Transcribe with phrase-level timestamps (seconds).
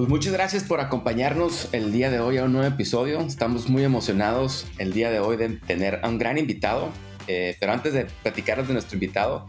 [0.00, 3.20] Pues muchas gracias por acompañarnos el día de hoy a un nuevo episodio.
[3.20, 6.88] Estamos muy emocionados el día de hoy de tener a un gran invitado.
[7.26, 9.44] Eh, pero antes de platicarles de nuestro invitado,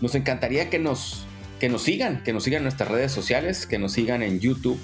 [0.00, 1.26] nos encantaría que nos,
[1.60, 4.80] que nos sigan, que nos sigan en nuestras redes sociales, que nos sigan en YouTube,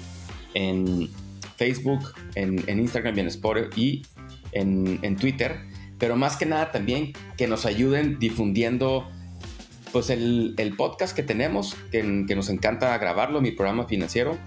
[0.53, 1.09] en
[1.57, 3.29] Facebook, en, Instagram y en
[3.75, 4.01] y
[4.51, 5.55] en, Twitter.
[5.97, 9.09] Pero más que nada también que nos ayuden difundiendo
[9.91, 14.37] pues el, podcast que tenemos, que nos encanta grabarlo, mi programa financiero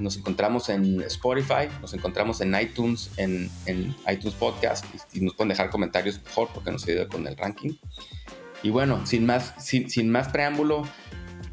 [0.00, 3.50] nos encontramos en Spotify, nos encontramos en iTunes, en,
[4.10, 7.74] iTunes Podcast, y, nos pueden dejar comentarios mejor porque nos ayuda con el ranking.
[8.62, 10.82] Y bueno, sin más, sin, más preámbulo,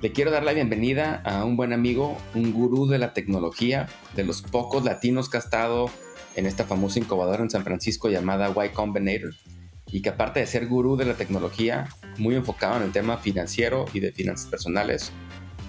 [0.02, 4.24] le quiero dar la bienvenida a un buen amigo, un gurú de la tecnología, de
[4.24, 5.90] los pocos latinos que ha estado
[6.36, 9.34] en esta famosa incubadora en San Francisco llamada Y Combinator,
[9.88, 13.86] y que aparte de ser gurú de la tecnología, muy enfocado en el tema financiero
[13.94, 15.12] y de finanzas personales,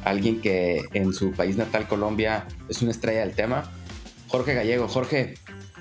[0.08, 3.64] alguien que en su país natal, Colombia, es una estrella del tema.
[4.28, 4.88] Jorge Gallego.
[4.88, 5.34] Jorge,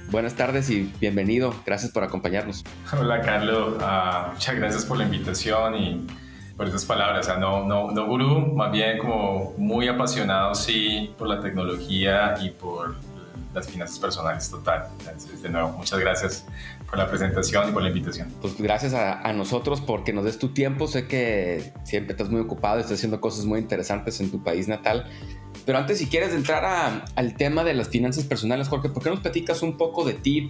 [0.09, 1.53] buenas tardes y bienvenido.
[1.65, 2.63] Gracias por acompañarnos.
[2.97, 3.75] Hola, Carlos.
[3.81, 6.07] Ah, muchas gracias por la invitación y
[6.55, 7.27] por esas palabras.
[7.39, 12.95] no, no, no gurú, más bien como muy apasionado, sí, por la tecnología y por
[13.53, 14.87] las finanzas personales total.
[14.99, 16.45] Entonces, de nuevo, muchas gracias
[16.87, 18.33] por la presentación y por la invitación.
[18.41, 20.87] Pues gracias a, nosotros porque nos des tu tiempo.
[20.87, 25.05] Sé que siempre estás muy ocupado, estás haciendo cosas muy interesantes en tu país natal.
[25.65, 29.19] Pero antes, si quieres entrar al tema de las finanzas personales, Jorge, ¿por qué nos
[29.19, 30.49] platicas un poco de ti?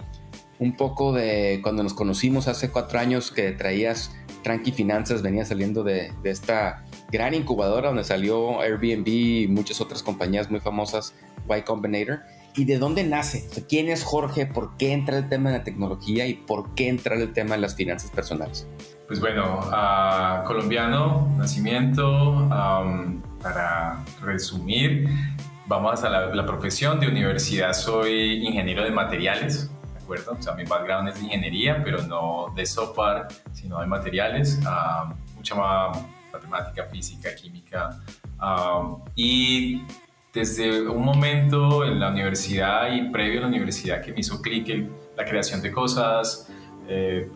[0.60, 5.82] Un poco de cuando nos conocimos hace cuatro años que traías Tranqui Finanzas, venía saliendo
[5.82, 11.14] de, de esta gran incubadora donde salió Airbnb y muchas otras compañías muy famosas,
[11.48, 12.20] Y Combinator
[12.54, 13.48] y de dónde nace.
[13.68, 14.46] ¿Quién es Jorge?
[14.46, 17.60] ¿Por qué entra el tema de la tecnología y por qué entra el tema de
[17.60, 18.66] las finanzas personales?
[19.06, 19.60] Pues bueno,
[20.46, 22.46] colombiano, nacimiento,
[23.42, 25.08] para resumir,
[25.66, 30.36] vamos a la, profesión de universidad, soy ingeniero de materiales, ¿de acuerdo?
[30.38, 34.60] O sea, mi background es de ingeniería, pero no de software, sino de materiales,
[35.34, 35.98] mucha más
[36.30, 37.98] matemática, física, química,
[39.14, 39.82] y
[40.38, 44.88] desde un momento en la universidad y previo a la universidad que me hizo clic
[45.16, 46.48] la creación de cosas,
[46.86, 47.28] eh,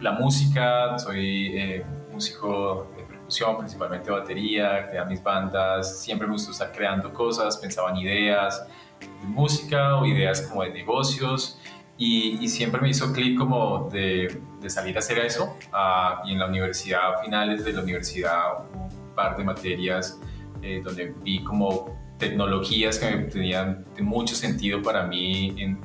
[0.00, 6.50] la música, soy eh, músico de percusión, principalmente batería, crea mis bandas, siempre me gustó
[6.50, 8.66] estar creando cosas, pensaba en ideas
[9.00, 11.58] de música o ideas como de negocios
[11.96, 15.56] y, siempre me hizo clic como de, de, salir a hacer eso.
[15.72, 20.20] Ah, y en la universidad, a finales de la universidad, un par de materias
[20.60, 25.78] eh, donde vi como tecnologías que tenían mucho sentido para mí en,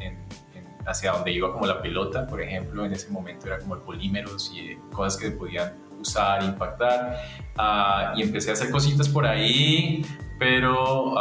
[0.86, 4.52] hacia donde iba como la pelota, por ejemplo, en ese momento era como el polímeros
[4.56, 7.18] y cosas que podían usar, impactar,
[7.58, 10.04] uh, y empecé a hacer cositas por ahí,
[10.40, 11.14] pero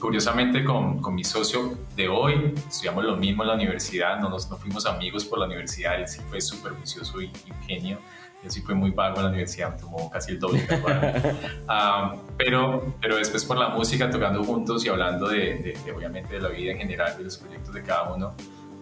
[0.00, 4.50] curiosamente con, con, mi socio de hoy, estudiamos lo mismo en la universidad, no, nos,
[4.50, 7.30] no fuimos amigos por la universidad, él sí fue súper juicioso y
[8.46, 10.66] ingenio, sí fue muy vago en la universidad, tomó casi el doble.
[11.68, 16.48] um, pero, pero después por la música, tocando juntos y hablando de, obviamente de la
[16.48, 18.34] vida en general, de los proyectos de cada uno,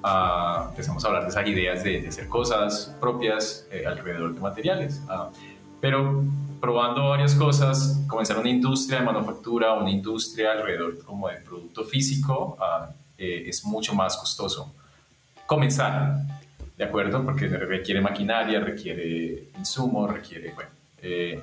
[0.03, 5.03] uh, empezamos a hablar de esas ideas de, hacer cosas propias eh, alrededor de materiales.
[5.09, 5.33] Uh,
[5.81, 6.25] pero
[6.61, 12.57] probando varias cosas, comenzar una industria de manufactura, una industria alrededor como de producto físico,
[12.59, 14.73] uh, eh, es mucho más costoso.
[15.47, 16.17] Comenzar,
[16.77, 17.25] ¿de acuerdo?
[17.25, 20.71] Porque requiere maquinaria, requiere insumos, requiere, bueno.
[21.03, 21.43] Eh,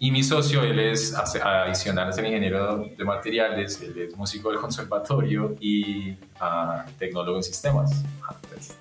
[0.00, 4.60] y mi socio, él es adicional a ser ingeniero de materiales, él es músico del
[4.60, 8.04] conservatorio y uh, tecnólogo en sistemas.
[8.42, 8.76] Entonces,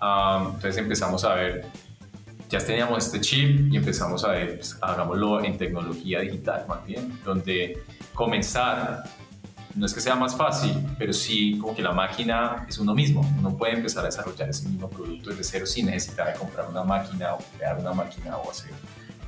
[0.00, 1.64] um, entonces, empezamos a ver,
[2.50, 7.18] ya teníamos este chip y empezamos a ver, pues, hagámoslo en tecnología digital más bien,
[7.24, 7.82] donde
[8.12, 9.04] comenzar
[9.78, 13.20] no es que sea más fácil, pero sí como que la máquina es uno mismo.
[13.38, 16.82] Uno puede empezar a desarrollar ese mismo producto desde cero sin necesidad de comprar una
[16.82, 18.72] máquina o crear una máquina o hacer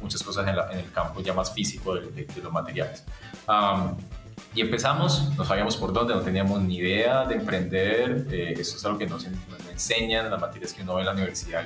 [0.03, 3.05] muchas cosas en, el campo ya más físico de, los materiales.
[4.55, 8.27] y empezamos, no sabíamos por dónde, no teníamos ni idea de emprender.
[8.33, 9.27] Eh, eso es algo que nos,
[9.71, 11.65] enseñan, las materias que uno ve en la universidad,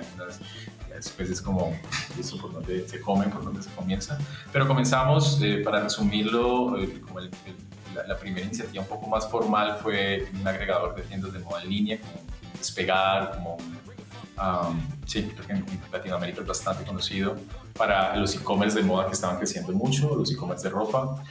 [0.94, 1.74] después es como
[2.20, 4.18] eso por donde se come, por donde se comienza.
[4.52, 6.76] Pero comenzamos, eh, para resumirlo,
[7.06, 7.30] como el,
[7.94, 11.68] la, primera iniciativa un poco más formal fue un agregador de tiendas de moda en
[11.68, 12.20] línea, como
[12.58, 13.58] despegar, como
[15.06, 17.36] sí, en Latinoamérica es bastante conocido
[17.74, 21.22] para los e-commerce de moda que estaban creciendo mucho, los e-commerce de ropa.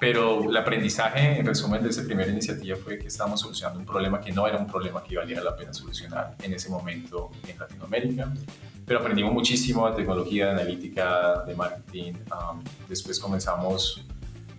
[0.00, 4.20] Pero el aprendizaje, en resumen, de esa primera iniciativa fue que estábamos solucionando un problema
[4.20, 8.32] que no era un problema que valiera la pena solucionar en ese momento en Latinoamérica.
[8.84, 12.12] Pero aprendimos muchísimo de tecnología, de analítica, de marketing.
[12.88, 14.04] después comenzamos,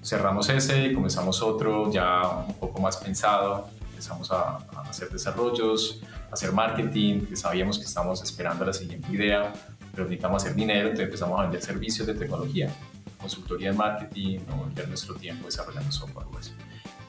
[0.05, 3.67] cerramos ese y comenzamos otro ya un poco más pensado.
[3.89, 9.51] Empezamos a, a hacer desarrollos, hacer marketing, sabíamos que estábamos esperando la siguiente idea,
[9.91, 12.73] pero necesitamos hacer dinero, entonces empezamos a vender servicios de tecnología,
[13.19, 16.27] consultoría de marketing, o vender nuestro tiempo desarrollando software.
[16.31, 16.53] Pues.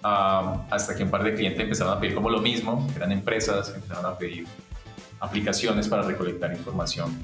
[0.02, 4.06] hasta que un par de clientes empezaron a pedir como lo mismo, eran empresas, empezaron
[4.06, 4.46] a pedir
[5.20, 7.18] aplicaciones para recolectar información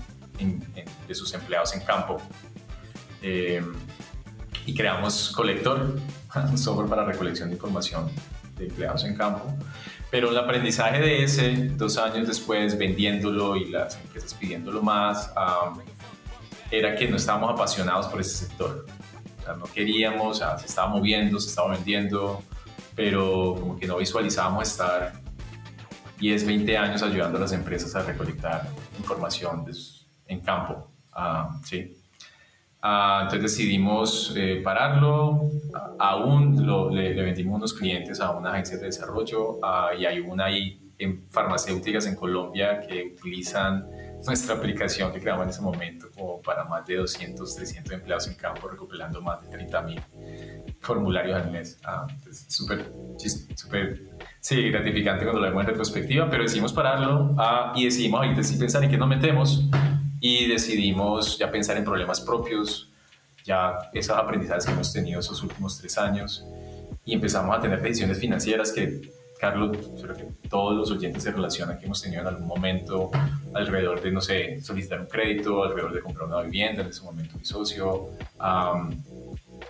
[1.07, 2.19] de sus empleados en campo.
[3.23, 3.63] Eh,
[4.67, 5.97] y creamos Colector,
[6.51, 8.11] un software para recolección de información
[8.57, 9.55] de empleados en campo.
[10.11, 15.33] Pero el aprendizaje de ese, dos años después, vendiéndolo y las empresas pidiéndolo más,
[16.71, 18.87] era que no estábamos apasionados por ese sector.
[19.41, 22.43] O sea, no queríamos, o sea, se estaba moviendo, se estaba vendiendo,
[22.95, 25.15] pero como que no visualizábamos estar
[26.19, 28.69] 10, 20 años ayudando a las empresas a recolectar
[28.99, 29.65] información
[30.27, 30.91] en campo.
[31.65, 32.02] sí.
[32.85, 35.51] Ah, entonces decidimos eh, pararlo.
[36.01, 40.81] Aún le, vendimos unos clientes a una agencia de desarrollo ah, y hay una ahí
[40.99, 43.87] en farmacéuticas en Colombia que utilizan
[44.27, 48.35] nuestra aplicación que creamos en ese momento como para más de 200, 300 empleados en
[48.35, 50.01] campo recopilando más de 30 mil
[50.81, 51.79] formularios al mes.
[51.85, 52.07] Ah,
[52.49, 52.93] súper,
[53.55, 57.37] súper, sí, gratificante cuando lo vemos en retrospectiva, pero decidimos pararlo
[57.77, 59.69] y decidimos ahorita sí pensar en qué nos metemos
[60.25, 62.89] y decidimos ya pensar en problemas propios,
[63.45, 66.47] ya esos aprendizajes que hemos tenido esos últimos tres años
[67.05, 69.11] y empezamos a tener decisiones financieras que,
[69.41, 73.11] Carlos, creo que todos los oyentes se relacionan que hemos tenido en algún momento
[73.53, 77.37] alrededor de, no sé, solicitar un crédito, alrededor de comprar una vivienda, en ese momento
[77.37, 78.11] mi socio.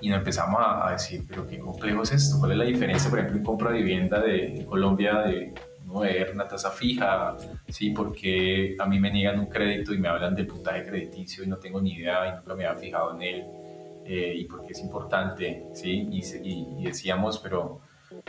[0.03, 3.21] y nos empezamos a, decir, pero qué complejo es esto, cuál es la diferencia, por
[3.21, 5.55] ejemplo, en compra de vivienda de Colombia de
[6.01, 7.37] ver una tasa fija,
[7.69, 7.91] ¿sí?
[7.91, 11.57] Porque a mí me niegan un crédito y me hablan del puntaje crediticio y no
[11.59, 13.45] tengo ni idea y nunca me había fijado en él
[14.05, 16.09] eh, y porque es importante, ¿sí?
[16.11, 17.81] Y, decíamos, pero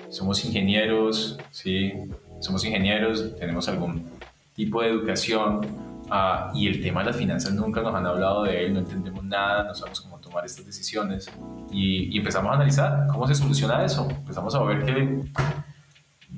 [0.10, 1.94] somos ingenieros, ¿sí?
[2.40, 4.10] Somos ingenieros, tenemos algún
[4.54, 5.62] tipo de educación
[6.10, 9.24] ah, y el tema de las finanzas nunca nos han hablado de él, no entendemos
[9.24, 11.30] nada, no sabemos cómo tomar estas decisiones
[11.72, 14.08] y, y empezamos a analizar cómo se soluciona eso.
[14.10, 15.22] Empezamos a ver que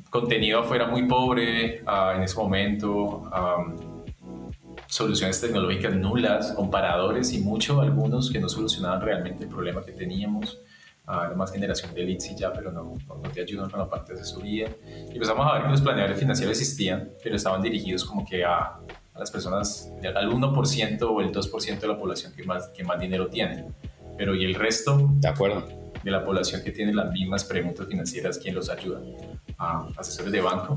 [0.10, 3.76] contenido afuera muy pobre uh, en ese momento, um,
[4.88, 10.60] soluciones tecnológicas nulas, comparadores y mucho, algunos que no solucionaban realmente el problema que teníamos.
[11.08, 14.14] Uh, más generación de leads y ya, pero no, no, te ayudan con la parte
[14.16, 14.76] de asesoría.
[15.08, 18.80] Y empezamos a ver que los planeadores financieros existían, pero estaban dirigidos como que a,
[19.14, 23.00] a las personas, al 1% o el 2% de la población que más, que más
[23.00, 23.66] dinero tiene.
[24.18, 25.12] Pero ¿y el resto?
[25.20, 25.85] De acuerdo.
[26.06, 29.02] De la población que tiene las mismas preguntas financieras, ¿quién los ayuda?
[29.58, 30.76] a asesores de banco.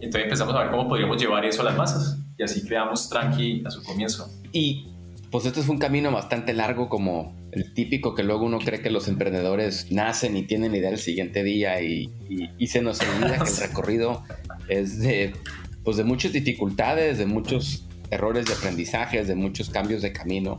[0.00, 2.18] Y entonces empezamos a ver cómo podríamos llevar eso a las masas.
[2.36, 4.30] Y así creamos Tranqui a su comienzo.
[4.52, 4.88] Y
[5.30, 8.90] pues esto es un camino bastante largo como el típico que luego uno cree que
[8.90, 12.10] los emprendedores nacen y tienen idea el siguiente día y,
[12.58, 14.22] y, se nos olvida que el recorrido
[14.68, 15.34] es de,
[15.82, 20.58] pues de muchas dificultades, de muchos errores de aprendizajes, de muchos cambios de camino.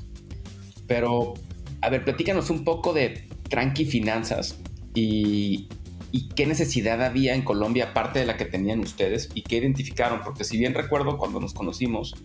[0.87, 1.35] Pero,
[1.81, 4.57] a ver, platícanos un poco de Tranqui Finanzas
[4.93, 5.67] y
[6.11, 10.21] y qué necesidad había en Colombia aparte de la que tenían ustedes y qué identificaron,
[10.23, 12.15] porque si bien recuerdo cuando nos conocimos,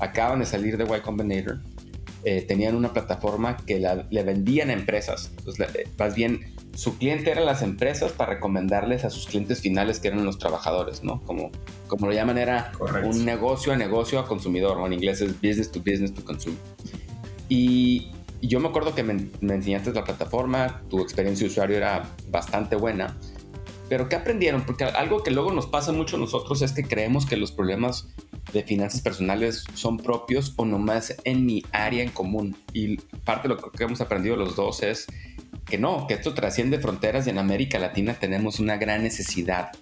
[0.00, 1.60] acaban de salir de Y Combinator,
[2.24, 7.46] eh, tenían una plataforma que le vendían a empresas, eh, más bien su cliente eran
[7.46, 11.20] las empresas para recomendarles a sus clientes finales que eran los trabajadores, ¿no?
[11.22, 11.50] Como,
[11.88, 12.72] como lo llaman era
[13.04, 16.58] un negocio a negocio a consumidor, o en inglés es business to business to consumer.
[17.48, 18.10] Y
[18.48, 23.16] yo me acuerdo que me, enseñaste la plataforma, tu experiencia de usuario era bastante buena,
[23.88, 24.62] pero ¿qué aprendieron?
[24.62, 28.08] Porque algo que luego nos pasa mucho a nosotros es que creemos que los problemas
[28.52, 32.56] de finanzas personales son propios o nomás en mi área en común.
[32.72, 35.06] Y parte de lo que hemos aprendido los dos es
[35.66, 39.72] que no, que esto trasciende fronteras y en América Latina tenemos una gran necesidad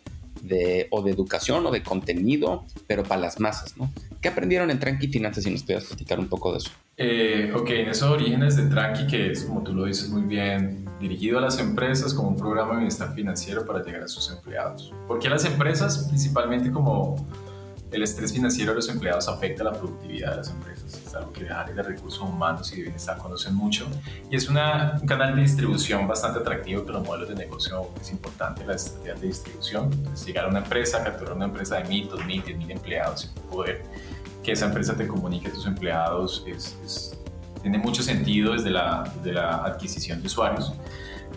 [0.42, 3.92] de, o de educación o de contenido, pero para las masas, ¿no?
[4.20, 5.44] ¿Qué aprendieron en Tranqui Finanzas?
[5.44, 6.70] Si nos pudieras platicar un poco de eso.
[7.02, 10.84] Eh, ok, en esos orígenes de Tranqui, que es, como tú lo dices muy bien,
[11.00, 14.92] dirigido a las empresas como un programa de bienestar financiero para llegar a sus empleados.
[15.08, 16.08] ¿Por qué las empresas?
[16.08, 17.16] Principalmente como
[17.92, 21.02] el estrés financiero de los empleados afecta la productividad de las empresas.
[21.06, 23.86] Es algo que las áreas de recursos humanos y de bienestar conocen mucho.
[24.30, 28.10] Y es una, un canal de distribución bastante atractivo que los modelos de negocio es
[28.12, 29.90] importante la estrategia de distribución.
[30.24, 33.82] Llegar a una empresa, capturar una empresa de mil, dos mil, diez mil empleados poder
[34.42, 37.14] que esa empresa te comunique a tus empleados es,
[37.60, 40.72] tiene mucho sentido desde la, desde la adquisición de usuarios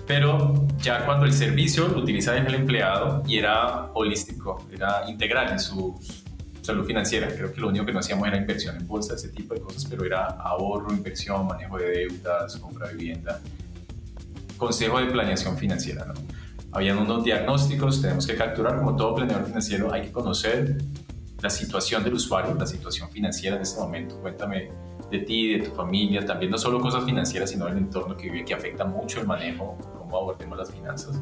[0.08, 5.60] pero ya cuando el servicio lo utiliza el empleado y era holístico, era integral en
[5.60, 5.98] su
[6.64, 7.28] salud financiera.
[7.28, 9.86] Creo que lo único que no hacíamos era inversión en bolsa, ese tipo de cosas,
[9.86, 13.40] pero era ahorro, inversión, manejo de deudas, compra de vivienda,
[14.58, 16.06] consejo de planeación financiera.
[16.06, 16.14] ¿no?
[16.72, 20.78] Habían unos diagnósticos, tenemos que capturar, como todo planeador financiero, hay que conocer
[21.42, 24.18] la situación del usuario, la situación financiera en este momento.
[24.22, 24.72] Cuéntame
[25.12, 28.46] de ti, de tu familia, también no solo cosas financieras, sino el entorno que vive,
[28.46, 31.22] que afecta mucho el manejo, cómo abordemos las finanzas.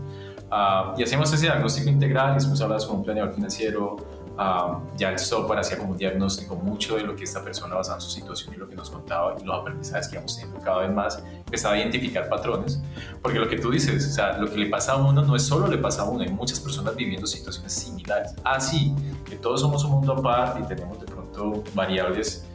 [0.51, 3.97] Uh, y hacemos ese diagnóstico integral, después hablas con un planeador financiero,
[4.37, 7.97] uh, ya el software hacía como un diagnóstico mucho de lo que esta persona basada
[7.97, 10.79] en su situación y lo que nos contaba y los aprendizajes que íbamos teniendo cada
[10.79, 12.81] vez más, empezaba a identificar patrones,
[13.21, 15.43] porque lo que tú dices, o sea, lo que le pasa a uno no es
[15.43, 18.33] solo le pasa a uno, hay muchas personas viviendo situaciones similares.
[18.43, 18.93] Ah, sí,
[19.25, 22.45] que todos somos un mundo aparte y tenemos de pronto variables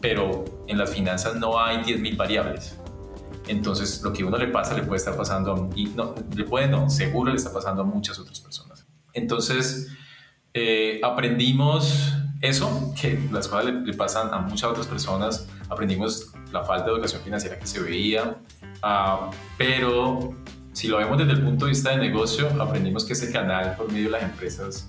[0.00, 2.76] pero en las finanzas no hay 10.000 variables.
[3.48, 6.68] Entonces, lo que uno le pasa le puede estar pasando, a, y no, le puede
[6.68, 8.86] no, seguro le está pasando a muchas otras personas.
[9.12, 9.88] Entonces,
[10.54, 16.86] eh, aprendimos eso, que las cosas le, pasan a muchas otras personas, aprendimos la falta
[16.86, 18.36] de educación financiera que se veía,
[18.82, 20.34] uh, pero
[20.72, 23.92] si lo vemos desde el punto de vista de negocio, aprendimos que ese canal por
[23.92, 24.88] medio de las empresas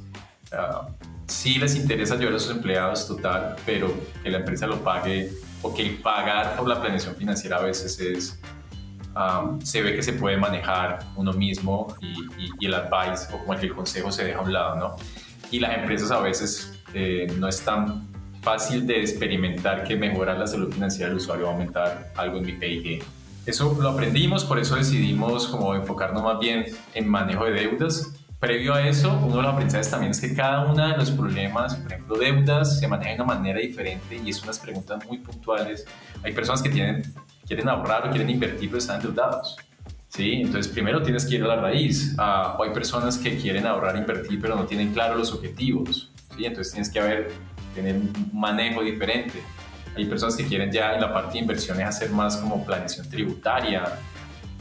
[0.53, 0.89] uh,
[1.27, 5.73] sí les interesa ayudar a sus empleados total, pero que la empresa lo pague o
[5.73, 8.39] que el pagar por la planeación financiera a veces es,
[9.63, 14.11] se ve que se puede manejar uno mismo y, el advice o como el consejo
[14.11, 14.95] se deja a un lado, ¿no?
[15.51, 18.07] Y las empresas a veces eh, no es tan
[18.41, 22.45] fácil de experimentar que mejorar la salud financiera del usuario va a aumentar algo en
[22.45, 23.03] mi PIG.
[23.45, 28.73] Eso lo aprendimos, por eso decidimos como enfocarnos más bien en manejo de deudas Previo
[28.73, 31.91] a eso, uno de los aprendizajes también es que cada uno de los problemas, por
[31.91, 35.85] ejemplo, deudas, se maneja de una manera diferente y es unas preguntas muy puntuales.
[36.23, 37.03] Hay personas que tienen,
[37.45, 39.57] quieren ahorrar o quieren invertir pero están endeudados.
[40.11, 40.41] ¿Sí?
[40.41, 42.15] Entonces, primero tienes que ir a la raíz.
[42.17, 46.11] Ah, hay personas que quieren ahorrar, invertir, pero no tienen claro los objetivos.
[46.35, 46.45] ¿sí?
[46.45, 47.31] Entonces, tienes que haber,
[47.73, 49.41] tener un manejo diferente.
[49.95, 53.83] Hay personas que quieren ya en la parte de inversiones hacer más como planeación tributaria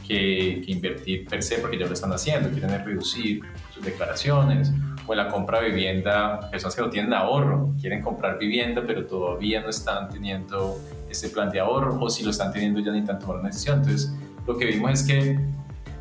[0.07, 3.41] que, que invertir per se, porque ya lo están haciendo, quieren reducir
[3.83, 4.71] declaraciones,
[5.07, 9.05] o en la compra de vivienda, personas que no tienen ahorro, quieren comprar vivienda, pero
[9.05, 10.79] todavía no están teniendo
[11.09, 13.79] ese plan de ahorro, o si lo están teniendo ya ni tanto tomar una decisión.
[13.79, 14.13] Entonces,
[14.51, 15.39] lo que vimos es que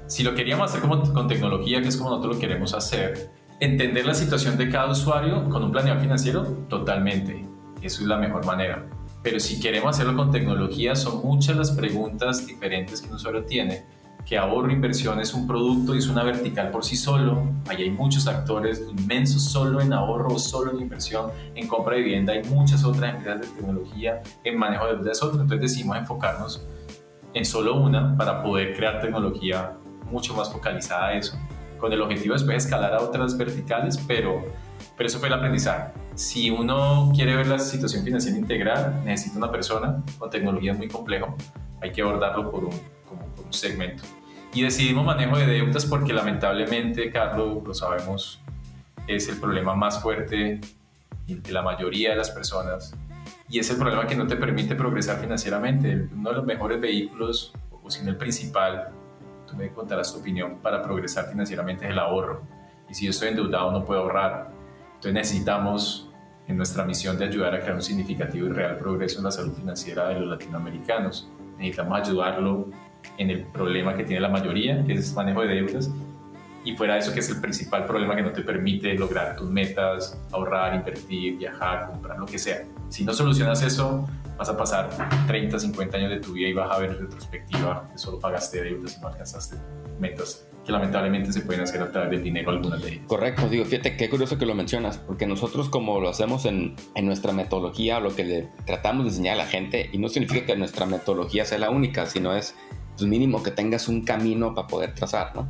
[0.07, 3.31] si lo queríamos hacer como, con tecnología, que es como nosotros lo queremos hacer,
[3.61, 7.47] entender la situación de cada usuario con un planeador financiero, totalmente.
[7.81, 8.87] Eso es la mejor manera.
[9.23, 13.85] Pero si queremos hacerlo con tecnología, son muchas las preguntas diferentes que un usuario tiene
[14.25, 17.43] que ahorro inversión es un producto y es una vertical por sí solo.
[17.69, 21.31] Ahí hay muchos actores inmensos solo en ahorro solo en inversión.
[21.55, 24.23] En compra de vivienda hay muchas otras empresas de tecnología.
[24.45, 25.43] En manejo de deudas otras.
[25.43, 26.63] Entonces decidimos enfocarnos
[27.35, 29.77] en solo una para poder crear tecnología
[30.11, 31.39] mucho más focalizada a eso.
[31.79, 34.45] Con el objetivo de escalar a otras verticales, pero,
[34.97, 35.93] pero eso fue el aprendizaje.
[36.15, 41.37] Si uno quiere ver la situación financiera integral, necesita una persona con tecnología muy complejo.
[41.81, 42.73] Hay que abordarlo por un
[43.51, 44.03] segmento.
[44.53, 48.41] Y decidimos manejo de deudas porque lamentablemente, Carlos, lo sabemos,
[49.07, 50.61] es el problema más fuerte
[51.27, 52.95] de la mayoría de las personas
[53.51, 56.09] y es el problema que no te permite progresar financieramente.
[56.15, 57.53] Uno de los mejores vehículos,
[57.83, 58.91] o si no el principal,
[59.47, 62.43] tú me contarás tu opinión, para progresar financieramente es el ahorro.
[62.89, 64.53] Y si yo estoy endeudado no puedo ahorrar.
[64.87, 66.09] Entonces necesitamos,
[66.47, 69.53] en nuestra misión de ayudar a crear un significativo y real progreso en la salud
[69.53, 71.29] financiera de los latinoamericanos,
[71.59, 72.69] necesitamos ayudarlo
[73.19, 75.91] en el problema que tiene la mayoría, que es manejo de deudas,
[76.65, 79.51] y fuera de eso que es el principal problema que no te permite lograr tus
[79.51, 82.65] metas, ahorrar, invertir, viajar, comprar, lo que sea.
[82.91, 84.07] Si no solucionas eso,
[84.37, 84.91] vas a pasar
[85.27, 88.63] 30, 50 años de tu vida y vas a ver en retrospectiva que solo pagaste
[88.63, 89.57] deudas y no alcanzaste
[90.01, 93.05] metas que lamentablemente se pueden hacer a través del dinero algunas de ellas.
[93.07, 97.07] Correcto, digo, fíjate qué curioso que lo mencionas, porque nosotros como lo hacemos en, en
[97.07, 100.57] nuestra metodología, lo que le tratamos de enseñar a la gente, y no significa que
[100.57, 102.55] nuestra metodología sea la única, sino es
[102.97, 105.49] pues mínimo que tengas un camino para poder trazar, ¿no?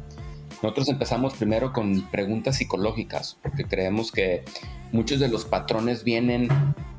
[0.62, 4.44] Nosotros empezamos primero con preguntas psicológicas, porque creemos que
[4.92, 6.49] muchos de los patrones vienen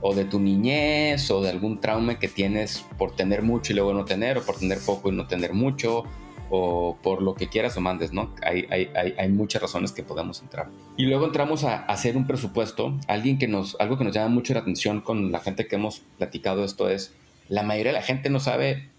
[0.01, 3.93] o de tu niñez o de algún trauma que tienes por tener mucho y luego
[3.93, 6.03] no tener, o por tener poco y no tener mucho,
[6.49, 8.33] o por lo que quieras o mandes, ¿no?
[8.43, 10.67] Hay, hay, hay, muchas razones que podemos entrar.
[10.97, 12.97] Y luego entramos a, hacer un presupuesto.
[13.07, 16.01] Alguien que nos, algo que nos llama mucho la atención con la gente que hemos
[16.17, 17.13] platicado esto es,
[17.47, 18.89] la mayoría de la gente no sabe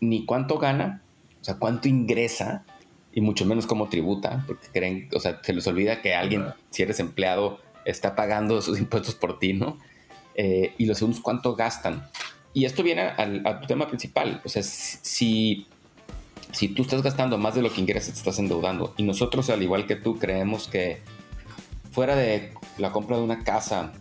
[0.00, 1.02] ni cuánto gana,
[1.40, 2.64] o sea, cuánto ingresa
[3.12, 6.82] y mucho menos cómo tributa, porque creen, o sea, se les olvida que alguien, si
[6.82, 9.78] eres empleado, está pagando sus impuestos por ti, ¿no?
[10.38, 12.08] Eh, y los segundos, cuánto gastan.
[12.54, 14.40] Y esto viene al, a tu tema principal.
[14.44, 15.66] O sea, si
[16.52, 18.94] si tú estás gastando más de lo que ingresas, te estás endeudando.
[18.96, 21.00] Y nosotros, al igual que tú, creemos que
[21.90, 23.92] fuera de la compra de una casa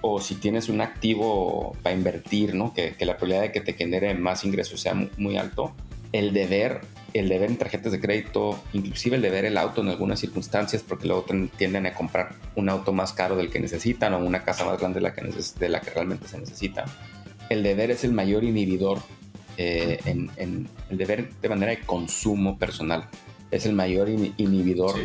[0.00, 2.74] o si tienes un activo para invertir, ¿no?
[2.74, 5.74] que, la probabilidad de que te genere más ingresos sea muy, alto,
[6.12, 6.82] el deber,
[7.14, 11.06] el deber en tarjetas de crédito, inclusive el deber el auto en algunas circunstancias, porque
[11.06, 11.24] luego
[11.56, 14.96] tienden a comprar un auto más caro del que necesitan o una casa más grande
[14.96, 16.84] de la que, de la que realmente se necesita.
[17.48, 18.98] El deber es el mayor inhibidor
[19.56, 23.08] eh, en, el deber de manera de consumo personal.
[23.52, 24.96] Es el mayor inhibidor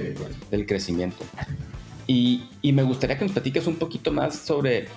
[0.49, 1.23] del crecimiento.
[2.07, 4.87] Y, me gustaría que nos platiques un poquito más sobre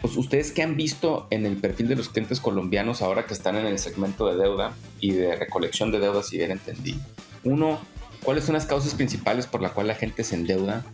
[0.00, 3.56] pues, ustedes que han visto en el perfil de los clientes colombianos ahora que están
[3.56, 6.96] en el segmento de deuda y de recolección de deuda, si bien entendí.
[7.44, 7.80] Uno,
[8.22, 10.84] ¿cuáles son las causas principales por las cuales la gente se endeuda?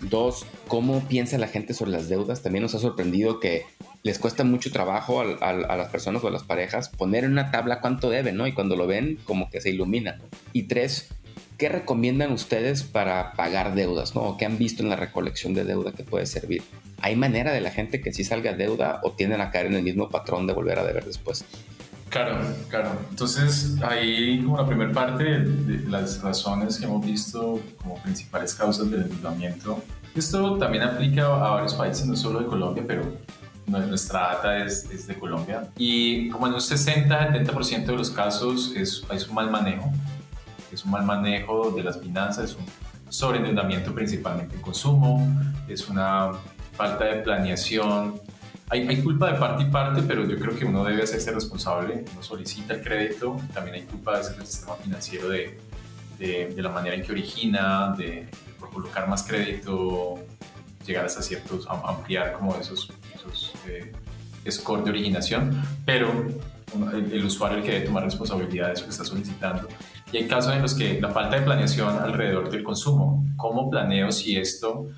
[0.00, 2.42] Dos, ¿cómo piensa la gente sobre las deudas?
[2.42, 3.64] También nos ha sorprendido que
[4.02, 7.80] les cuesta mucho trabajo a, las personas o a las parejas poner en una tabla
[7.80, 8.46] cuánto deben, ¿no?
[8.46, 10.18] Y cuando lo ven, como que se ilumina.
[10.52, 11.08] Y tres,
[11.56, 14.22] ¿qué recomiendan ustedes para pagar deudas, ¿no?
[14.22, 16.62] ¿O qué han visto en la recolección de deuda que puede servir?
[17.02, 19.82] ¿Hay manera de la gente que sí salga deuda o tienden a caer en el
[19.82, 21.44] mismo patrón de volver a deber después?
[22.08, 22.90] Claro, claro.
[23.10, 28.90] Entonces, ahí como la primera parte de las razones que hemos visto como principales causas
[28.90, 29.82] del endeudamiento.
[30.14, 33.02] Esto también aplica a varios países, no solo de Colombia, pero
[33.66, 39.04] nuestra data es, es, de Colombia y como en un 60-70% de los casos es,
[39.10, 39.90] es, un mal manejo,
[40.70, 42.64] es un mal manejo de las finanzas, es un
[43.08, 45.26] sobreendeudamiento principalmente en consumo,
[45.68, 46.32] es una
[46.72, 48.20] falta de planeación.
[48.68, 52.22] Hay, culpa de parte y parte, pero yo creo que uno debe hacerse responsable, uno
[52.22, 55.58] solicita el crédito, también hay culpa del sistema financiero de,
[56.18, 60.18] de, la manera en que origina, de por colocar más crédito,
[60.86, 62.90] llegar hasta ciertos, ampliar como esos
[63.66, 63.92] eh,
[64.50, 66.08] score de originación, pero
[66.92, 69.68] el, usuario el que debe tomar responsabilidad de eso que está solicitando.
[70.12, 74.12] Y hay casos en los que la falta de planeación alrededor del consumo, ¿cómo planeo
[74.12, 74.88] si esto,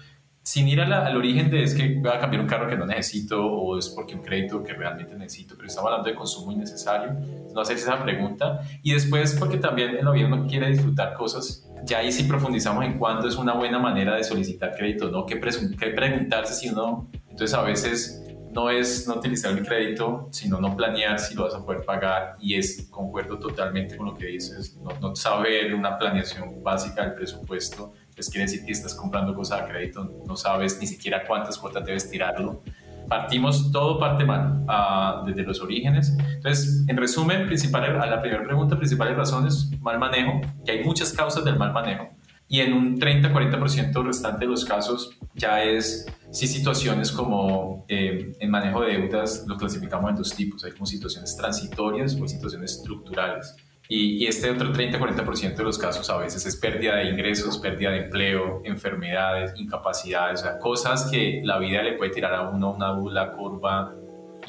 [0.45, 3.45] sin ir al origen de es que voy a cambiar un carro que no necesito
[3.45, 7.17] o es porque un crédito que realmente necesito, pero estamos hablando de consumo innecesario,
[7.53, 8.61] no hacerse esa pregunta.
[8.83, 12.85] Y después porque también en la vida uno quiere disfrutar cosas ya ahí sí profundizamos
[12.85, 15.27] en cuánto es una buena manera de solicitar crédito, ¿no?
[15.27, 15.39] ¿Qué,
[15.79, 20.77] qué preguntarse si uno, entonces a veces no es no utilizar el crédito, sino no
[20.77, 24.79] planear si lo vas a poder pagar y es, concuerdo totalmente con lo que dices,
[25.01, 29.67] no, saber una planeación básica del presupuesto, pues quiere decir que estás comprando cosas a
[29.67, 32.63] crédito, no sabes ni siquiera cuántas cuotas debes tirarlo.
[33.09, 36.17] Partimos, todo parte mal uh, desde los orígenes.
[36.37, 41.13] Entonces, en resumen, principal, a la primera pregunta, principales razones, mal manejo, que hay muchas
[41.13, 42.09] causas del mal manejo
[42.49, 48.51] y en un 30-40% restante de los casos ya es si situaciones como eh, en
[48.51, 53.57] manejo de deudas lo clasificamos en dos tipos, hay como situaciones transitorias o situaciones estructurales.
[53.89, 58.05] Y, este otro 30-40% de los casos a veces es pérdida de ingresos, pérdida de
[58.05, 62.93] empleo, enfermedades, incapacidades, o sea, cosas que la vida le puede tirar a uno una
[62.93, 63.95] bula curva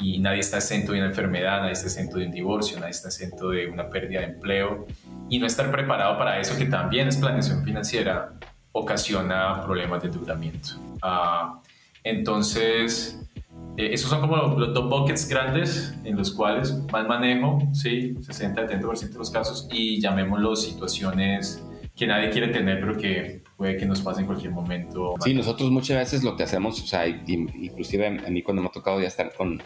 [0.00, 3.08] y nadie está exento de una enfermedad, nadie está exento de un divorcio, nadie está
[3.08, 4.86] exento de una pérdida de empleo
[5.28, 8.32] y no estar preparado para eso, que también es planeación financiera,
[8.72, 10.68] ocasiona problemas de endeudamiento.
[11.02, 11.60] Ah,
[12.04, 13.25] entonces,
[13.76, 19.10] eh, esos son como los dos buckets grandes en los cuales mal manejo, sí, 60-70%
[19.10, 21.62] de los casos, y llamémoslo situaciones
[21.94, 25.14] que nadie quiere tener, pero que puede que nos pase en cualquier momento.
[25.24, 28.72] Sí, nosotros muchas veces lo que hacemos, o sea, inclusive a mí cuando me ha
[28.72, 29.62] tocado ya estar con,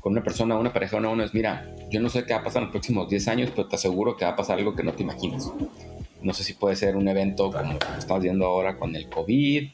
[0.00, 2.44] con una persona, una pareja, una, uno es, mira, yo no sé qué va a
[2.44, 4.82] pasar en los próximos 10 años, pero te aseguro que va a pasar algo que
[4.82, 5.52] no te imaginas.
[6.22, 9.70] No sé si puede ser un evento como estamos viendo ahora con el COVID,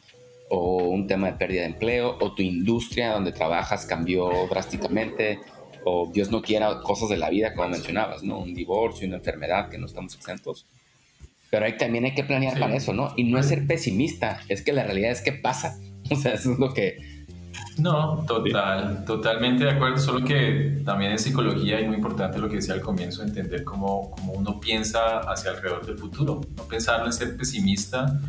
[0.48, 5.40] o un tema de pérdida de empleo, o tu industria donde trabajas cambió drásticamente,
[5.85, 8.38] o Dios no quiera cosas de la vida, como mencionabas, ¿no?
[8.38, 10.66] Un divorcio, una enfermedad, que no estamos exentos.
[11.50, 13.12] Pero ahí también hay que planear para eso, ¿no?
[13.16, 15.78] Y no es ser pesimista, es que la realidad es que pasa.
[16.09, 16.98] O sea, eso es lo que...
[17.78, 22.56] No, total, totalmente de acuerdo, solo que también en psicología es muy importante lo que
[22.56, 27.12] decía al comienzo, entender cómo, cómo uno piensa hacia alrededor del futuro, no pensarlo en
[27.12, 28.20] ser pesimista,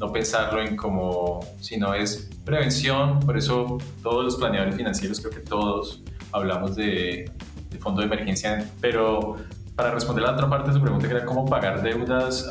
[0.00, 5.40] no pensarlo en como, sino es prevención, por eso todos los planeadores financieros, creo que
[5.40, 7.30] todos hablamos de,
[7.78, 9.36] fondo de emergencia, pero
[9.76, 12.50] para responder la otra parte de su pregunta, que era cómo pagar deudas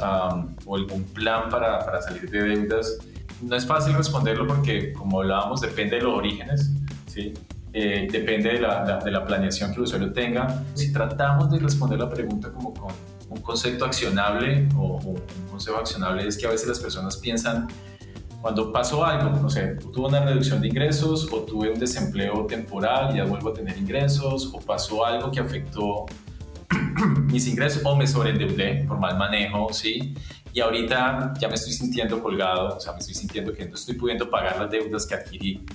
[0.65, 2.99] o algún plan para, para, salir de deudas,
[3.41, 6.71] no es fácil responderlo porque, como hablábamos, depende de los orígenes,
[7.07, 7.33] ¿sí?
[7.71, 10.63] Eh, depende de la, de la, planeación que el usuario tenga.
[10.73, 12.91] Si tratamos de responder la pregunta como con
[13.29, 17.67] un concepto accionable o, un consejo accionable, es que a veces las personas piensan
[18.41, 23.13] cuando pasó algo, no sé, tuve una reducción de ingresos o tuve un desempleo temporal
[23.13, 26.05] ya vuelvo a tener ingresos o pasó algo que afectó
[27.25, 30.13] mis ingresos o me sobreendeudé por mal manejo, ¿sí?
[30.53, 33.95] Y ahorita ya me estoy sintiendo colgado, o sea, me estoy sintiendo que no estoy
[33.95, 35.65] pudiendo pagar las deudas que adquirí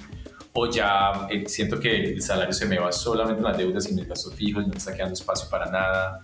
[0.54, 3.94] o ya eh, siento que el salario se me va solamente en las deudas y
[3.94, 6.22] mis gastos fijos no me está quedando espacio para nada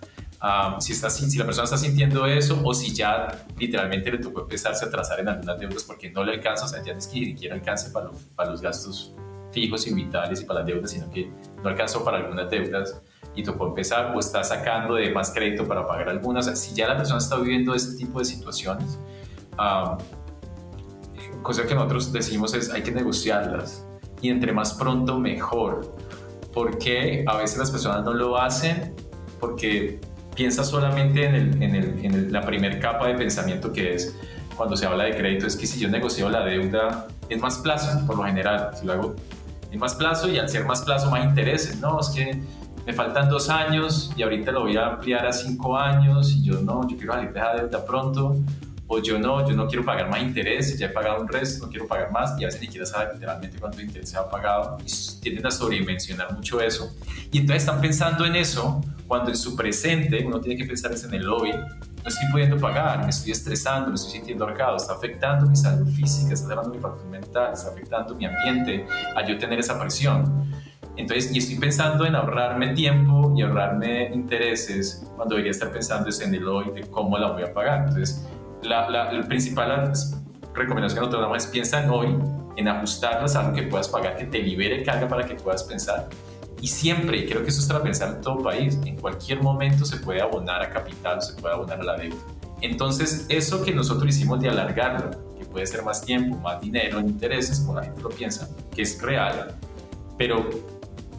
[0.79, 4.85] si, está, si la persona está sintiendo eso o si ya literalmente le tocó empezarse
[4.85, 7.19] a trazar en algunas deudas porque no le alcanza, o sea, ya no es que
[7.19, 9.13] ni siquiera alcance para, para los gastos
[9.51, 13.01] fijos y vitales y para las deudas, sino que no alcanzó para algunas deudas
[13.35, 16.59] y tocó empezar o está sacando de más crédito para pagar algunas.
[16.59, 18.99] si ya la persona está viviendo este tipo de situaciones,
[21.41, 23.85] cosa que nosotros decimos es hay que negociarlas
[24.21, 25.95] y entre más pronto mejor.
[26.53, 28.93] Porque a veces las personas no lo hacen
[29.39, 30.01] porque
[30.35, 34.15] piensa solamente en, el, en, el, en la primera capa de pensamiento que es
[34.55, 38.05] cuando se habla de crédito, es que si yo negocio la deuda, es más plazo,
[38.05, 39.15] por lo general, si lo hago
[39.71, 41.99] en más plazo y al ser más plazo, más intereses, ¿no?
[41.99, 42.41] Es que
[42.85, 46.61] me faltan dos años y ahorita lo voy a ampliar a cinco años y yo
[46.61, 48.35] no, yo quiero salir de deuda pronto,
[48.93, 51.71] o yo no, yo no quiero pagar más intereses, ya he pagado un resto, no
[51.71, 54.77] quiero pagar más y a veces ni siquiera saber literalmente cuánto interés se ha pagado
[54.85, 56.93] y tienden a sobredimensionar mucho eso.
[57.31, 61.05] Y entonces están pensando en eso cuando en su presente uno tiene que pensar es
[61.05, 61.51] en el hoy.
[61.53, 65.87] No estoy pudiendo pagar, me estoy estresando, me estoy sintiendo ahorcado, está afectando mi salud
[65.87, 70.51] física, está afectando mi factor mental, está afectando mi ambiente a yo tener esa presión.
[70.97, 76.19] Entonces, y estoy pensando en ahorrarme tiempo y ahorrarme intereses cuando debería estar pensando es
[76.19, 77.87] en el hoy, de cómo la voy a pagar.
[77.87, 78.27] Entonces,
[78.63, 79.91] la, la, principal
[80.53, 82.17] recomendación que nosotros es piensa en hoy,
[82.57, 86.09] en ajustarlas a algo que puedas pagar, que te libere carga para que puedas pensar
[86.61, 89.83] y siempre, y creo que eso es para pensar en todo país, en cualquier momento
[89.83, 92.15] se puede abonar a capital, se puede abonar a la deuda.
[92.61, 97.61] Entonces, eso que nosotros hicimos de alargarlo, que puede ser más tiempo, más dinero intereses,
[97.61, 99.55] como la gente lo piensa, que es real,
[100.19, 100.47] pero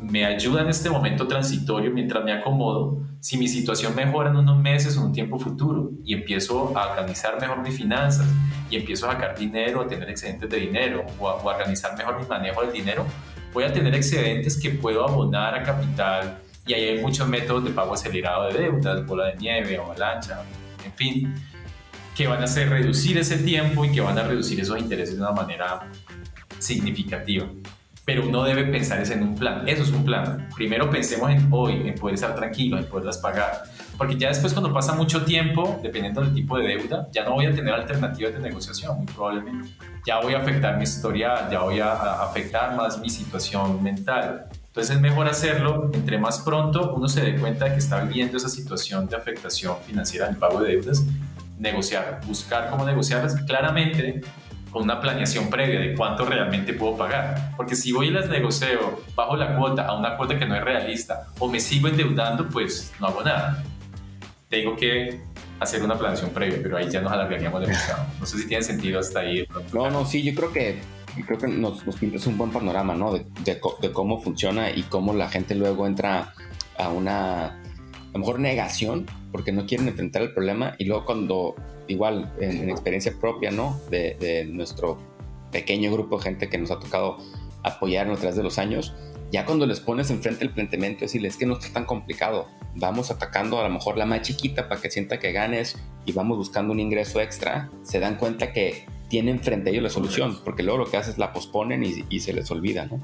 [0.03, 3.03] me ayuda en este momento transitorio mientras me acomodo.
[3.21, 6.91] Si mi situación mejora en unos meses o en un tiempo futuro y empiezo a
[6.91, 8.27] organizar mejor mis finanzas
[8.69, 12.27] y empiezo a sacar dinero, a tener excedentes de dinero o a, organizar mejor mi
[12.27, 13.07] manejo del dinero,
[13.53, 17.71] voy a tener excedentes que puedo abonar a capital y ahí hay muchos métodos de
[17.71, 20.43] pago acelerado de deudas, bola de nieve, avalancha,
[20.85, 21.35] en fin,
[22.17, 25.23] que van a hacer reducir ese tiempo y que van a reducir esos intereses de
[25.23, 25.89] una manera
[26.59, 27.47] significativa.
[28.05, 29.69] Pero uno debe pensar en un plan.
[29.69, 30.49] Eso es un plan.
[30.57, 33.63] Primero pensemos en hoy, en poder estar tranquilo, en poderlas pagar.
[33.97, 37.47] Porque ya después cuando pasa mucho tiempo, dependiendo del tipo de deuda, ya no voy
[37.47, 39.71] a tener alternativas de negociación, muy probablemente.
[40.05, 44.47] Ya voy a afectar mi historial, ya voy a afectar más mi situación mental.
[44.73, 48.39] Entonces es mejor hacerlo entre más pronto uno se dé cuenta de que está viviendo
[48.39, 51.05] esa situación de afectación financiera en pago de deudas,
[51.59, 54.23] negociar, buscar cómo negociarlas claramente
[54.73, 57.53] con una planeación previa de cuánto realmente puedo pagar.
[57.57, 60.65] Porque si voy y las negocio bajo la cuota a una cuota que no es
[60.65, 63.63] realista o me sigo endeudando, pues no hago nada
[64.53, 65.19] tengo que
[65.59, 68.05] hacer una planeación previa, pero ahí ya nos alargaríamos demasiado.
[68.21, 69.47] No sé si tiene sentido hasta ahí.
[69.73, 70.79] No, no, sí, yo creo que
[71.27, 73.15] creo que nos, nos pintas un buen panorama, ¿no?
[73.15, 76.35] De, de, cómo funciona y cómo la gente luego entra
[76.79, 77.62] a una,
[78.13, 81.55] a lo mejor negación, porque no quieren enfrentar el problema y luego cuando,
[81.89, 83.81] igual, en, experiencia propia, ¿no?
[83.91, 84.99] De, nuestro
[85.51, 87.19] pequeño grupo de gente que nos ha tocado
[87.63, 88.95] apoyar a través de los años,
[89.31, 93.59] ya cuando les pones enfrente el planteamiento, decirles que no está tan complicado, vamos atacando
[93.59, 96.81] a lo mejor la más chiquita para que sienta que ganes y vamos buscando un
[96.81, 100.91] ingreso extra, se dan cuenta que tienen frente a ellos la solución, porque luego lo
[100.91, 102.99] que haces es la posponen y, se les olvida, ¿no?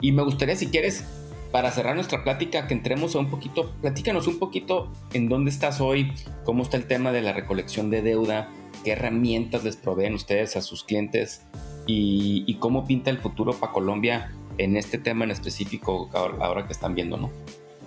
[0.00, 1.04] Y me gustaría, si quieres,
[1.52, 5.80] para cerrar nuestra plática, que entremos a un poquito, platícanos un poquito en dónde estás
[5.80, 6.12] hoy,
[6.44, 8.48] cómo está el tema de la recolección de deuda,
[8.84, 11.42] qué herramientas les proveen ustedes a sus clientes
[11.86, 16.94] y, cómo pinta el futuro para Colombia en este tema en específico ahora que están
[16.94, 17.30] viendo, ¿no?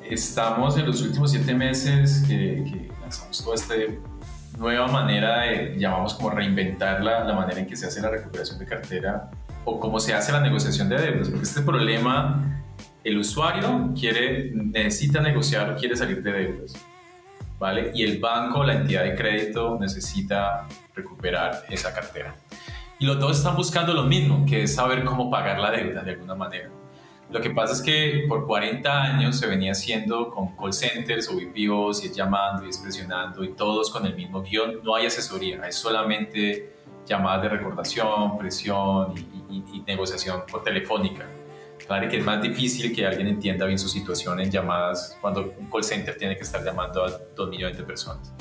[0.10, 3.76] Estamos en los últimos siete meses que, lanzamos toda esta
[4.58, 8.58] nueva manera de, llamamos como reinventar la, la, manera en que se hace la recuperación
[8.60, 9.30] de cartera
[9.66, 12.64] o cómo se hace la negociación de deudas, porque este problema,
[13.04, 16.74] el usuario quiere, necesita negociar o quiere salir de deudas,
[17.58, 17.92] ¿vale?
[17.94, 22.36] Y el banco, la entidad de crédito necesita recuperar esa cartera.
[23.00, 26.12] Y los dos están buscando lo mismo, que es saber cómo pagar la deuda de
[26.12, 26.70] alguna manera.
[27.32, 31.36] Lo que pasa es que por 40 años se venía haciendo con call centers o
[31.36, 34.80] VPOs y es llamando y es presionando y todos con el mismo guion.
[34.84, 36.74] No hay asesoría, hay solamente
[37.06, 39.14] llamadas de recordación, presión
[39.50, 41.26] y, negociación por telefónica.
[41.90, 45.72] Claro que es más difícil que alguien entienda bien su situación en llamadas cuando un
[45.72, 48.32] call center tiene que estar llamando a 2 millones de personas.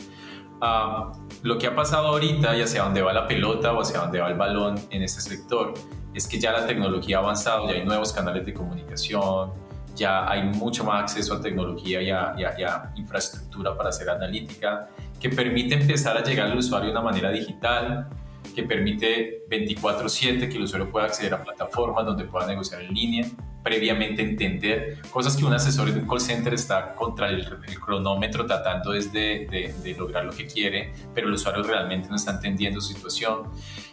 [0.61, 4.21] Ah, lo que ha pasado ahorita y hacia dónde va la pelota o hacia dónde
[4.21, 5.73] va el balón en este sector
[6.13, 9.55] es que ya la tecnología ha avanzado, ya hay nuevos canales de comunicación,
[9.97, 15.75] ya hay mucho más acceso a tecnología y a, infraestructura para hacer analítica, que permite
[15.75, 18.11] empezar a llegar al usuario de una manera digital,
[18.59, 23.25] que permite 24/7 que el usuario pueda acceder a plataformas donde pueda negociar en línea,
[23.62, 27.47] previamente entender cosas que un asesor de un call center está contra el,
[27.79, 32.81] cronómetro tratando de, de, lograr lo que quiere, pero el usuario realmente no está entendiendo
[32.81, 33.44] su situación.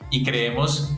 [0.09, 0.97] Y creemos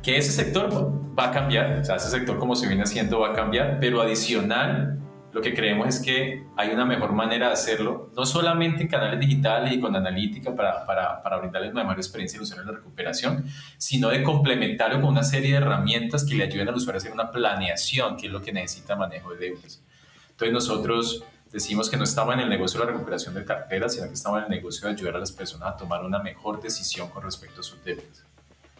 [0.00, 0.70] que ese sector
[1.18, 4.00] va a cambiar, o sea, ese sector como se viene haciendo va a cambiar, pero
[4.00, 5.00] adicional,
[5.32, 9.20] lo que creemos es que hay una mejor manera de hacerlo, no solamente en canales
[9.20, 12.78] digitales y con analítica para, para, para brindarles una mejor experiencia al usuario en la
[12.78, 13.44] recuperación,
[13.76, 17.12] sino de complementarlo con una serie de herramientas que le ayuden al usuario a hacer
[17.12, 19.82] una planeación, que es lo que necesita manejo de deudas.
[20.30, 24.06] Entonces nosotros decimos que no estamos en el negocio de la recuperación de cartera, sino
[24.06, 27.10] que estamos en el negocio de ayudar a las personas a tomar una mejor decisión
[27.10, 28.27] con respecto a sus deudas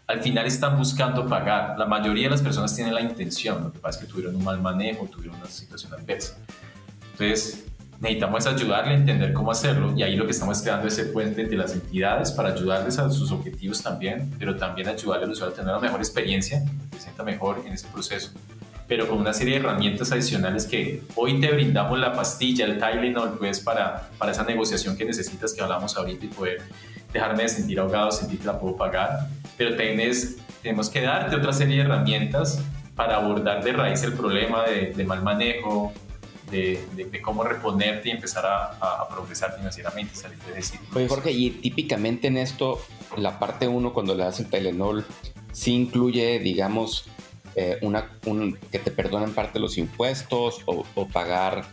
[0.09, 1.79] al final están buscando pagar.
[1.79, 4.43] La mayoría de las personas tienen la intención, lo que pasa es que tuvieron un
[4.43, 6.39] mal manejo, tuvieron una situación adversa.
[7.13, 7.67] Entonces,
[8.01, 11.43] necesitamos ayudarle a entender cómo hacerlo y ahí lo que estamos creando es ese puente
[11.43, 15.57] entre las entidades para ayudarles a sus objetivos también, pero también ayudarle al usuario a
[15.57, 18.31] tener una mejor experiencia, que se sienta mejor en ese proceso,
[18.89, 23.37] pero con una serie de herramientas adicionales que hoy te brindamos la pastilla, el Tylenol,
[23.39, 26.63] pues para, para esa negociación que necesitas que hablamos ahorita y poder
[27.13, 31.53] dejarme de sentir ahogado, sentir que la puedo pagar, pero tienes, tenemos que darte otra
[31.53, 32.63] serie de herramientas
[32.97, 35.93] para abordar de raíz el problema de, mal manejo,
[36.51, 41.31] de, de, cómo reponerte y empezar a, a, progresar financieramente salir de ese Oye, Jorge,
[41.31, 42.81] y típicamente en esto,
[43.19, 45.05] la parte 1, cuando le das el Telenol,
[45.53, 47.05] sí incluye, digamos,
[47.57, 51.65] eh, una, un, que te perdonen parte de los impuestos o, o, pagar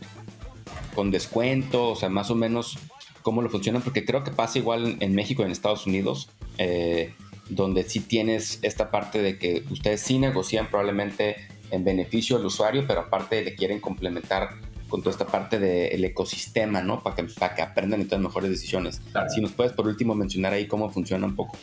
[0.93, 2.77] con descuento, o sea, más o menos
[3.21, 7.13] cómo lo funcionan, porque creo que pasa igual en México y en Estados Unidos, eh,
[7.49, 11.35] donde sí tienes esta parte de que ustedes sí negocian probablemente
[11.71, 14.49] en beneficio del usuario, pero aparte le quieren complementar
[14.89, 17.01] con toda esta parte del ecosistema, ¿no?
[17.01, 19.01] Para que, para que aprendan y tomen mejores decisiones.
[19.33, 21.57] Si nos puedes por último mencionar ahí cómo funciona un poco.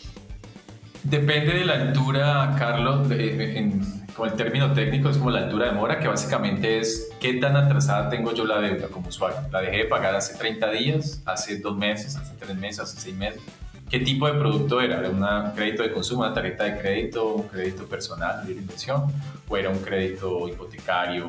[1.05, 5.73] Depende de la altura, Carlos, en, como el término técnico es como la altura de
[5.73, 9.39] mora, que básicamente es qué tan atrasada tengo yo la deuda como usuario.
[9.51, 13.17] La dejé de pagar hace 30 días, hace dos meses, hace tres meses, hace seis
[13.17, 13.43] meses.
[13.91, 15.01] ¿Qué tipo de producto era?
[15.01, 19.07] ¿Era un crédito de consumo, una tarjeta de crédito, un crédito personal de inversión
[19.49, 21.29] o era un crédito hipotecario?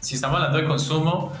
[0.00, 1.32] Si estamos hablando de consumo,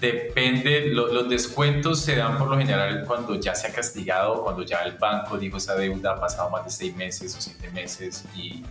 [0.00, 4.78] Depende, los descuentos se dan por lo general cuando ya se ha castigado, cuando ya
[4.80, 8.64] el banco dijo esa deuda ha pasado más de seis meses o siete meses y,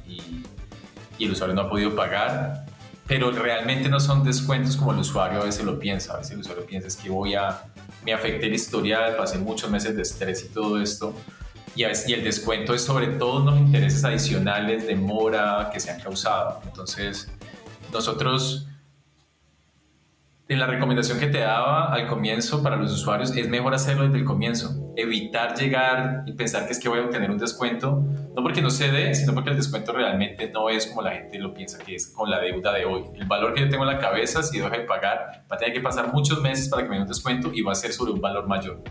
[1.20, 2.66] el usuario no ha podido pagar,
[3.06, 6.40] pero realmente no son descuentos como el usuario a veces lo piensa, a veces el
[6.40, 7.62] usuario piensa es que voy a,
[8.04, 11.14] me afecté el historial, pasé muchos meses de estrés y todo esto,
[11.76, 16.02] y, y el descuento es sobre todo los intereses adicionales de mora que se han
[16.02, 16.60] causado.
[16.66, 17.30] Entonces,
[17.94, 18.66] nosotros
[20.52, 24.18] en la recomendación que te daba al comienzo para los usuarios es mejor hacerlo desde
[24.18, 28.04] el comienzo, evitar llegar y pensar que es que voy a obtener un descuento,
[28.36, 31.40] no porque no se dé, sino porque el descuento realmente no es como la gente
[31.40, 33.04] lo piensa que es con la deuda de hoy.
[33.16, 35.74] El valor que yo tengo en la cabeza, si dejo de pagar, va a tener
[35.74, 38.12] que pasar muchos meses para que me dé un descuento y va a ser sobre
[38.12, 38.84] un valor mayor.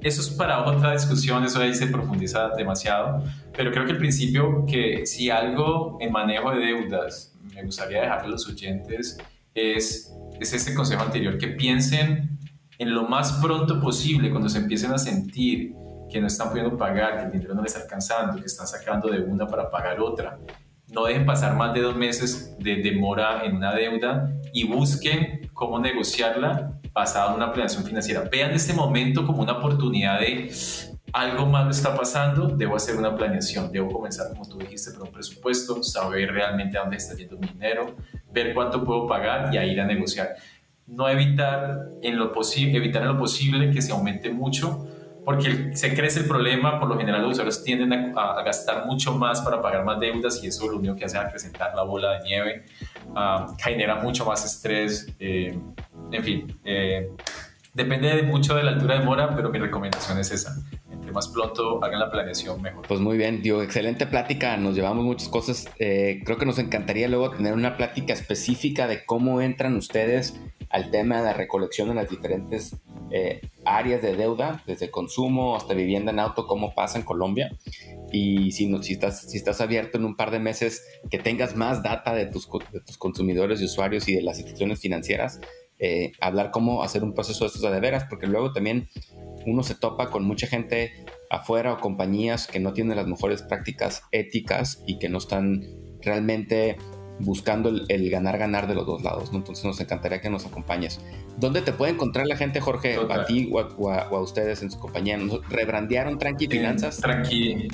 [0.00, 3.22] Eso es para otra discusión, eso ahí se profundiza demasiado,
[3.54, 8.28] pero creo que el principio que si algo en manejo de deudas me gustaría dejarle
[8.28, 9.18] a los oyentes
[9.54, 12.38] es es este consejo anterior, que piensen
[12.78, 15.74] en lo más pronto posible cuando se empiecen a sentir
[16.10, 19.08] que no están pudiendo pagar, que el dinero no les está alcanzando, que están sacando
[19.08, 20.38] de una para pagar otra.
[20.88, 25.78] No dejen pasar más de dos meses de demora en una deuda y busquen cómo
[25.80, 28.28] negociarla basada en una planeación financiera.
[28.30, 30.50] Vean este momento como una oportunidad de
[31.12, 35.12] algo malo está pasando, debo hacer una planeación, debo comenzar, como tú dijiste, por un
[35.12, 37.94] presupuesto, saber realmente a dónde está yendo mi dinero,
[38.32, 40.34] ver cuánto puedo pagar y a ir a negociar.
[40.86, 44.86] No evitar en lo, posible, evitar en lo posible que se aumente mucho,
[45.24, 49.40] porque se crece el problema, por lo general los usuarios tienden a, gastar mucho más
[49.40, 52.24] para pagar más deudas y eso lo único que hace es acrecentar la bola de
[52.24, 52.64] nieve,
[53.16, 55.58] ah, genera mucho más estrés, eh,
[56.12, 57.10] en fin, eh,
[57.74, 60.56] depende mucho de la altura de mora, pero mi recomendación es esa
[61.12, 62.86] más pronto hagan la planeación, mejor.
[62.86, 65.68] Pues muy bien, digo, excelente plática, nos llevamos muchas cosas.
[65.78, 70.34] Eh, creo que nos encantaría luego tener una plática específica de cómo entran ustedes
[70.70, 72.76] al tema de la recolección de las diferentes
[73.10, 77.56] eh, áreas de deuda, desde consumo hasta vivienda en auto, cómo pasa en Colombia.
[78.12, 81.56] Y si, no, si, estás, si estás abierto en un par de meses, que tengas
[81.56, 85.40] más data de tus, de tus consumidores y usuarios y de las instituciones financieras,
[85.78, 88.88] eh, hablar cómo hacer un proceso de estos de veras, porque luego también
[89.46, 94.02] uno se topa con mucha gente afuera o compañías que no tienen las mejores prácticas
[94.12, 95.64] éticas y que no están
[96.02, 96.76] realmente
[97.18, 99.30] buscando el, ganar-ganar de los dos lados.
[99.32, 101.00] Entonces nos encantaría que nos acompañes.
[101.38, 105.18] ¿Dónde te puede encontrar la gente, Jorge, a ti o a, ustedes en su compañía?
[105.48, 106.98] ¿Rebrandearon Tranqui Finanzas?
[106.98, 107.68] tranqui.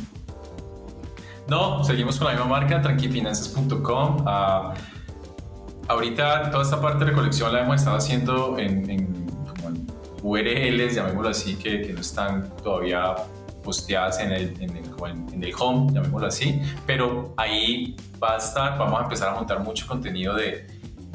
[1.49, 4.25] No, seguimos con la misma marca, tranquifinanzas.com.
[4.25, 4.75] Uh,
[5.89, 9.22] ahorita toda esta parte de recolección la hemos estado haciendo en,
[10.23, 13.15] URLs, llamémoslo así, que, que no están todavía
[13.63, 14.85] posteadas en el, en el,
[15.33, 19.61] en el home, llamémoslo así, pero ahí va a estar, vamos a empezar a montar
[19.61, 20.67] mucho contenido de,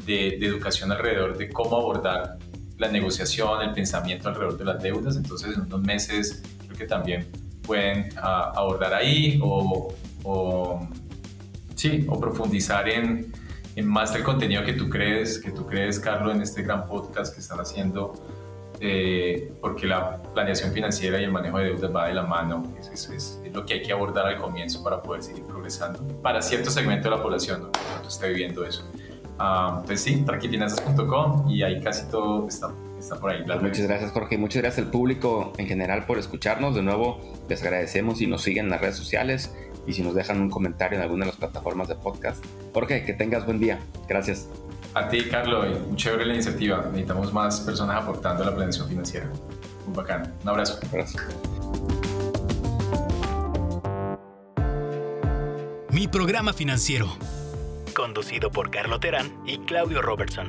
[0.04, 2.38] de, educación alrededor de cómo abordar
[2.78, 7.28] la negociación, el pensamiento alrededor de las deudas, entonces en unos meses creo que también
[7.62, 9.92] pueden ah, abordar ahí o,
[10.24, 10.88] o,
[11.74, 13.32] sí, o profundizar en,
[13.76, 17.34] en más del contenido que tú crees, que tú crees, Carlos, en este gran podcast
[17.34, 18.14] que están haciendo
[18.80, 22.62] eh, porque la planeación financiera y el manejo de deudas va de la mano.
[22.92, 26.70] Eso es, lo que hay que abordar al comienzo para poder seguir progresando para cierto
[26.70, 27.72] segmento de la población ¿no?
[27.72, 28.84] que está viviendo eso.
[29.38, 33.44] Uh, entonces sí, tranquifinanzas.com y ahí casi todo está, está por ahí.
[33.44, 36.74] Pues muchas gracias Jorge muchas gracias al público en general por escucharnos.
[36.74, 39.54] De nuevo les agradecemos si nos siguen en las redes sociales
[39.86, 42.44] y si nos dejan un comentario en alguna de las plataformas de podcast.
[42.74, 43.78] Jorge, que tengas buen día.
[44.08, 44.48] Gracias.
[44.94, 46.84] A ti, Carlos, muy chévere la iniciativa.
[46.86, 49.28] Necesitamos más personas aportando a la planeación financiera.
[49.86, 50.34] Muy bacán.
[50.42, 50.80] Un abrazo.
[55.90, 57.08] Mi programa financiero.
[57.94, 60.48] Conducido por Carlos Terán y Claudio Robertson.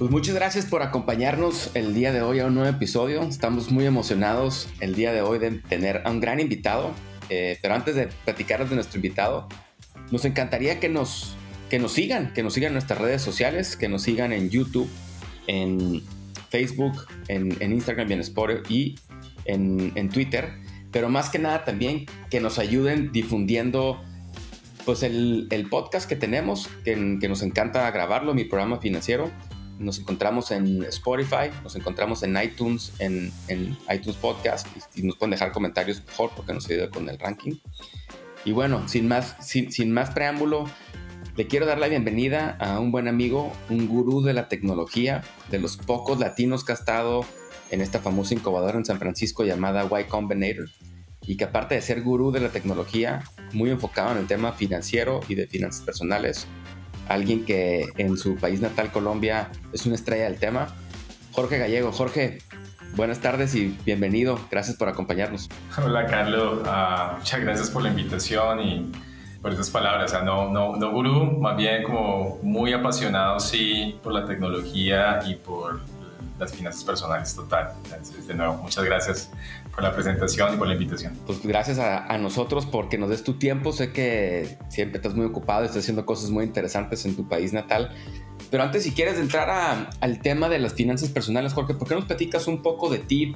[0.00, 3.20] Pues muchas gracias por acompañarnos el día de hoy a un nuevo episodio.
[3.20, 6.92] Estamos muy emocionados el día de hoy de tener a un gran invitado.
[7.28, 9.46] Eh, pero antes de platicarles de nuestro invitado,
[10.10, 11.36] nos encantaría que nos,
[11.68, 14.88] que nos sigan, que nos sigan en nuestras redes sociales, que nos sigan en YouTube,
[15.46, 16.02] en
[16.48, 18.94] Facebook, en, Instagram y en Spotify y
[19.44, 20.48] en, Twitter.
[20.92, 24.02] Pero más que nada también que nos ayuden difundiendo
[24.86, 29.30] pues el, podcast que tenemos, que, que nos encanta grabarlo, mi programa financiero
[29.80, 33.32] nos encontramos en Spotify, nos encontramos en iTunes, en,
[33.92, 37.54] iTunes Podcast, y, nos pueden dejar comentarios mejor porque nos ayuda con el ranking.
[38.44, 40.66] Y bueno, sin más, sin, más preámbulo,
[41.34, 45.58] le quiero dar la bienvenida a un buen amigo, un gurú de la tecnología, de
[45.58, 47.24] los pocos latinos que ha estado
[47.70, 50.68] en esta famosa incubadora en San Francisco llamada Y Combinator,
[51.22, 53.22] y que aparte de ser gurú de la tecnología,
[53.54, 56.46] muy enfocado en el tema financiero y de finanzas personales,
[57.10, 60.68] alguien que en su país natal, Colombia, es una estrella del tema.
[61.32, 61.90] Jorge Gallego.
[61.90, 62.38] Jorge,
[62.94, 64.38] buenas tardes y bienvenido.
[64.48, 65.48] Gracias por acompañarnos.
[65.76, 66.60] Hola, Carlos.
[66.64, 68.92] Ah, muchas gracias por la invitación y
[69.42, 70.12] por esas palabras.
[70.12, 75.18] O sea, no, no, no gurú, más bien como muy apasionado, sí, por la tecnología
[75.26, 75.80] y por
[76.38, 77.72] las finanzas personales, total.
[77.86, 79.30] Entonces, de nuevo, muchas gracias
[79.80, 81.18] por la presentación y por la invitación.
[81.26, 83.72] Pues gracias a, nosotros porque nos des tu tiempo.
[83.72, 87.90] Sé que siempre estás muy ocupado, estás haciendo cosas muy interesantes en tu país natal.
[88.50, 92.04] Pero antes, si quieres entrar al tema de las finanzas personales, Jorge, ¿por qué nos
[92.04, 93.34] platicas un poco de ti?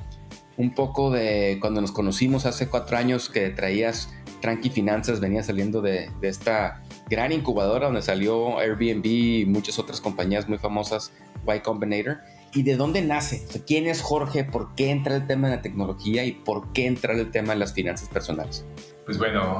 [0.56, 5.80] Un poco de cuando nos conocimos hace cuatro años que traías Tranqui Finanzas, venía saliendo
[5.80, 11.12] de, de esta gran incubadora donde salió Airbnb y muchas otras compañías muy famosas,
[11.46, 12.18] Y Combinator
[12.54, 13.46] y de dónde nace.
[13.66, 14.44] ¿Quién es Jorge?
[14.44, 17.58] ¿Por qué entra el tema de la tecnología y por qué entra el tema de
[17.58, 18.64] las finanzas personales?
[19.04, 19.58] Pues bueno,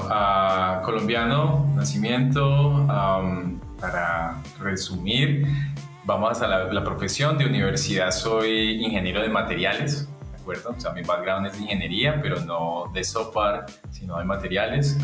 [0.85, 2.87] colombiano, nacimiento,
[3.79, 5.47] para resumir,
[6.05, 10.75] vamos a la, profesión de universidad, soy ingeniero de materiales, ¿de acuerdo?
[10.77, 14.97] O sea, mi background es de ingeniería, pero no de software, sino de materiales,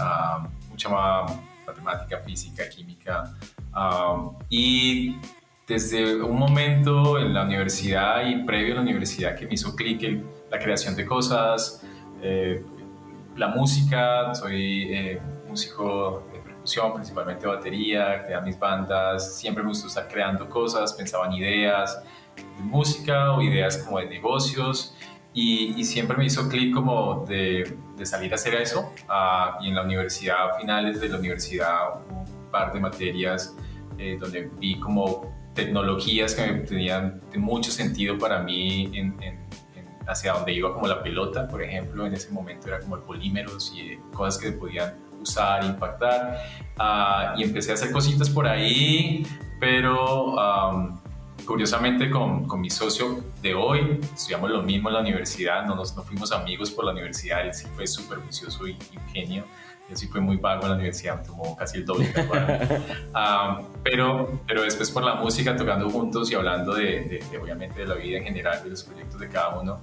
[0.70, 1.32] mucha más
[1.66, 3.34] matemática, física, química,
[4.48, 5.16] y
[5.70, 10.20] desde un momento en la universidad y previo a la universidad que me hizo clic
[10.50, 11.86] la creación de cosas,
[12.20, 12.60] eh,
[13.36, 19.86] la música, soy eh, músico de percusión, principalmente batería, crea mis bandas, siempre me gustó
[19.86, 22.02] estar creando cosas, pensaba en ideas
[22.34, 24.96] de música o ideas como de negocios
[25.32, 29.76] y, siempre me hizo clic como de, de, salir a hacer eso ah, y en
[29.76, 33.54] la universidad, a finales de la universidad, un par de materias
[33.98, 39.14] eh, donde vi como tecnologías que tenían mucho sentido para mí en,
[40.06, 43.96] hacia donde iba como la pelota, por ejemplo, en ese momento era como polímeros y
[44.12, 46.38] cosas que podían usar, impactar,
[46.78, 49.24] ah, y empecé a hacer cositas por ahí,
[49.60, 50.36] pero
[51.46, 55.96] curiosamente con, con, mi socio de hoy, estudiamos lo mismo en la universidad, no, nos,
[55.96, 59.44] no fuimos amigos por la universidad, él sí fue súper vicioso y, ingenio
[59.90, 62.12] yo sí fui muy vago en la universidad, me tomó casi el doble.
[63.82, 68.18] pero, pero después por la música, tocando juntos y hablando de, obviamente de la vida
[68.18, 69.80] en general, de los proyectos de cada uno,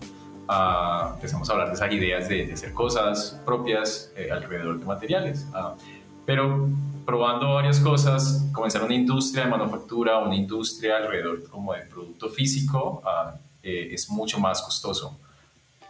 [0.48, 5.46] uh, empezamos a hablar de esas ideas de, hacer cosas propias eh, alrededor de materiales.
[5.52, 5.78] Uh,
[6.26, 6.70] pero
[7.06, 13.02] probando varias cosas, comenzar una industria de manufactura, una industria alrededor como de producto físico,
[13.04, 15.20] uh, eh, es mucho más costoso.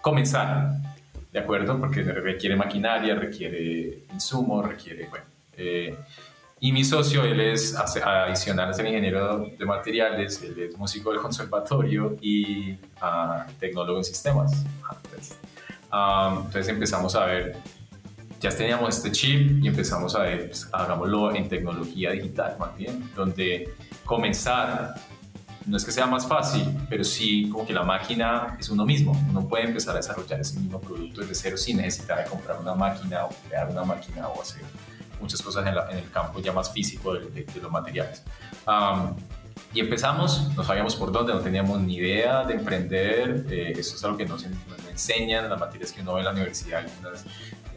[0.02, 0.72] Comenzar,
[1.38, 1.80] ¿de acuerdo?
[1.80, 5.26] Porque requiere maquinaria, requiere insumos, requiere, bueno.
[5.56, 5.96] Eh,
[6.60, 11.22] y mi socio, él es adicional a ser ingeniero de materiales, él es músico del
[11.22, 14.66] conservatorio y uh, tecnólogo en sistemas.
[15.04, 15.38] Entonces,
[15.94, 17.58] um, entonces empezamos a ver
[18.40, 23.10] ya teníamos este chip y empezamos a ver, pues, hagámoslo en tecnología digital más bien,
[23.16, 23.74] donde
[24.06, 24.94] comenzar
[25.68, 29.12] no es que sea más fácil, pero sí como que la máquina es uno mismo.
[29.30, 32.74] Uno puede empezar a desarrollar ese mismo producto desde cero sin necesidad de comprar una
[32.74, 34.64] máquina o crear una máquina o hacer
[35.20, 38.24] muchas cosas en, el campo ya más físico de, los materiales.
[39.74, 43.46] y empezamos, no sabíamos por dónde, no teníamos ni idea de emprender.
[43.50, 46.32] Eh, eso es algo que nos, nos, enseñan, las materias que uno ve en la
[46.32, 47.26] universidad, algunas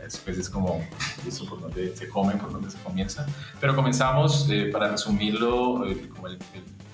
[0.01, 0.81] después es como
[1.27, 3.27] eso por donde se come, por donde se comienza.
[3.61, 6.29] Pero comenzamos, eh, para resumirlo, eh, como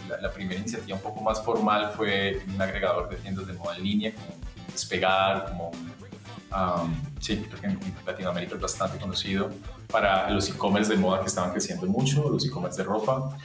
[0.09, 3.85] la, primera iniciativa un poco más formal fue un agregador de tiendas de moda en
[3.85, 4.37] línea, como
[4.73, 9.51] Despegar, como um, sí, creo que en Latinoamérica es bastante conocido
[9.91, 13.37] para los e-commerce de moda que estaban creciendo mucho, los e-commerce de ropa.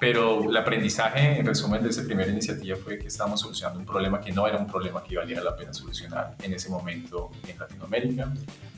[0.00, 4.20] Pero el aprendizaje, en resumen, de esa primera iniciativa fue que estábamos solucionando un problema
[4.20, 8.32] que no era un problema que valiera la pena solucionar en ese momento en Latinoamérica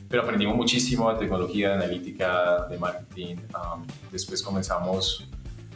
[0.09, 3.35] pero aprendimos muchísimo de tecnología, de analítica, de marketing.
[3.35, 5.27] Um, después comenzamos,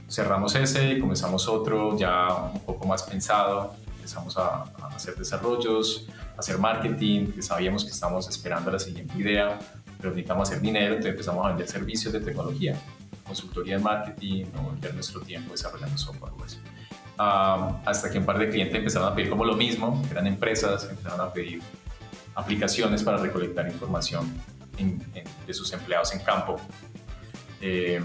[0.10, 3.76] cerramos ese y comenzamos otro ya un poco más pensado.
[3.96, 4.64] Empezamos a,
[4.96, 9.60] hacer desarrollos, a hacer marketing, que sabíamos que estábamos esperando la siguiente idea,
[9.98, 12.76] pero necesitamos hacer dinero, entonces empezamos a vender servicios de tecnología,
[13.24, 16.34] consultoría de marketing, o vender nuestro tiempo desarrollando software.
[16.38, 16.60] Pues.
[17.18, 21.22] Hasta que un par de clientes empezaron a pedir como lo mismo, eran empresas, empezaron
[21.22, 21.62] a pedir
[22.34, 24.34] aplicaciones para recolectar información
[25.46, 26.56] de sus empleados en campo.
[27.62, 28.02] Eh,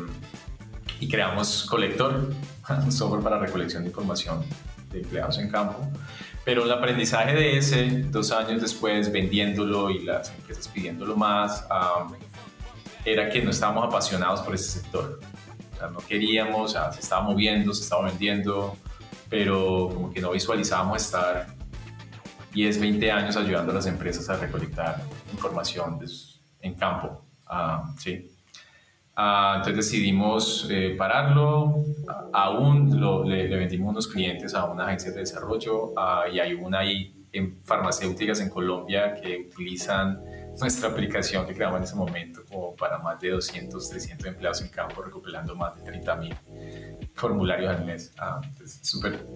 [1.01, 2.31] y creamos Colector,
[2.69, 4.45] un software para recolección de información
[4.91, 5.89] de empleados en campo.
[6.45, 11.67] Pero el aprendizaje de ese, dos años después, vendiéndolo y las empresas pidiéndolo más,
[13.05, 15.21] era que no estábamos apasionados por ese sector.
[15.73, 18.77] O sea, no queríamos, o sea, se estaba moviendo, se estaba vendiendo,
[19.31, 21.47] pero como que no visualizábamos estar
[22.53, 25.99] 10, 20 años ayudando a las empresas a recolectar información
[26.61, 27.25] en campo.
[27.47, 28.34] Ah, sí.
[29.17, 31.85] Ah, entonces decidimos eh, pararlo.
[32.33, 37.15] Aún le, vendimos unos clientes a una agencia de desarrollo ah, y hay una ahí
[37.33, 40.21] en farmacéuticas en Colombia que utilizan
[40.61, 44.69] nuestra aplicación que creamos en ese momento como para más de 200, 300 empleados en
[44.69, 46.35] campo, recopilando más de 30 mil
[47.15, 48.13] formularios al mes.
[48.83, 49.27] súper,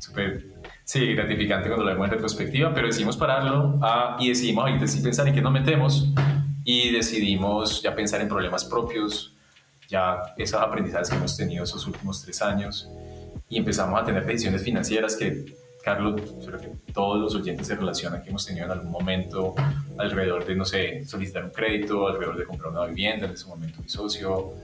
[0.00, 0.54] súper
[0.84, 5.00] Sí, gratificante cuando lo vemos en retrospectiva, pero decidimos pararlo ah, y decidimos ahorita sí
[5.00, 6.12] pensar en qué nos metemos
[6.64, 9.34] y decidimos ya pensar en problemas propios,
[9.88, 12.88] ya esos aprendizajes que hemos tenido esos últimos tres años
[13.48, 15.54] y empezamos a tener decisiones financieras que,
[15.84, 19.54] Carlos, creo que todos los oyentes se relacionan que hemos tenido en algún momento
[19.98, 23.82] alrededor de, no sé, solicitar un crédito, alrededor de comprar una vivienda, en ese momento
[23.82, 24.54] mi socio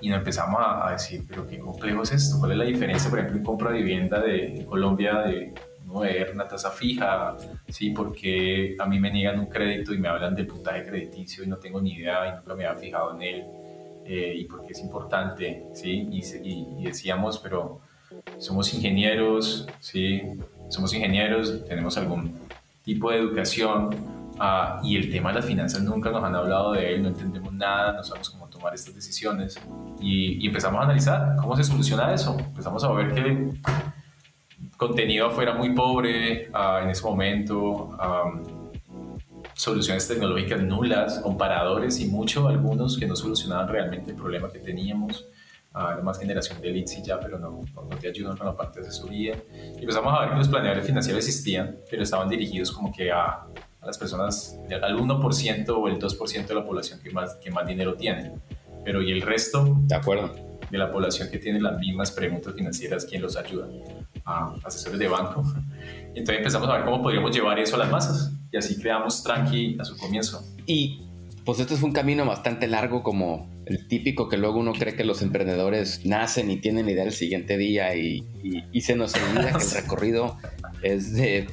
[0.00, 3.18] y nos empezamos a, decir, pero qué complejo es esto, cuál es la diferencia, por
[3.18, 5.52] ejemplo, en compra de vivienda de, Colombia de
[5.90, 7.36] no ver una tasa fija,
[7.68, 11.48] sí, porque a mí me niegan un crédito y me hablan del puntaje crediticio y
[11.48, 13.44] no tengo ni idea y nunca me había fijado en él
[14.04, 17.80] eh, y porque es importante, sí, y, decíamos, pero
[18.38, 20.22] somos ingenieros, sí,
[20.68, 22.38] somos ingenieros, tenemos algún
[22.82, 23.90] tipo de educación
[24.38, 27.52] ah, y el tema de las finanzas nunca nos han hablado de él, no entendemos
[27.52, 29.58] nada, no sabemos cómo tomar estas decisiones.
[30.00, 32.36] Y, empezamos a analizar cómo se soluciona eso.
[32.38, 33.50] Empezamos a ver que
[34.76, 37.96] contenido afuera muy pobre uh, en ese momento.
[37.98, 38.60] Um,
[39.54, 45.26] soluciones tecnológicas nulas, comparadores y mucho, algunos que no solucionaban realmente el problema que teníamos.
[45.72, 48.88] Uh, generación de leads y ya, pero no, no, te ayudan con la parte de
[48.88, 49.40] asesoría.
[49.76, 53.46] Y empezamos a ver que los planeadores financieros existían, pero estaban dirigidos como que a,
[53.80, 57.66] a las personas, al 1% o el 2% de la población que más, que más
[57.66, 58.32] dinero tiene.
[58.84, 59.76] Pero ¿y el resto?
[59.82, 60.49] De acuerdo.
[60.70, 63.68] De la población que tiene las mismas preguntas financieras, ¿quién los ayuda?
[64.24, 65.42] A asesores de banco.
[66.14, 68.32] Y entonces empezamos a ver cómo podríamos llevar eso a las masas.
[68.52, 70.44] Y así creamos Tranqui a su comienzo.
[70.66, 71.02] Y
[71.44, 75.04] pues esto fue un camino bastante largo como el típico que luego uno cree que
[75.04, 78.24] los emprendedores nacen y tienen idea el siguiente día y,
[78.72, 80.36] y, se nos olvida que el recorrido
[80.82, 81.46] es de,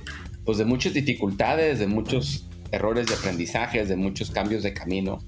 [0.43, 5.19] pues de muchas dificultades, de muchos errores de aprendizajes, de muchos cambios de camino.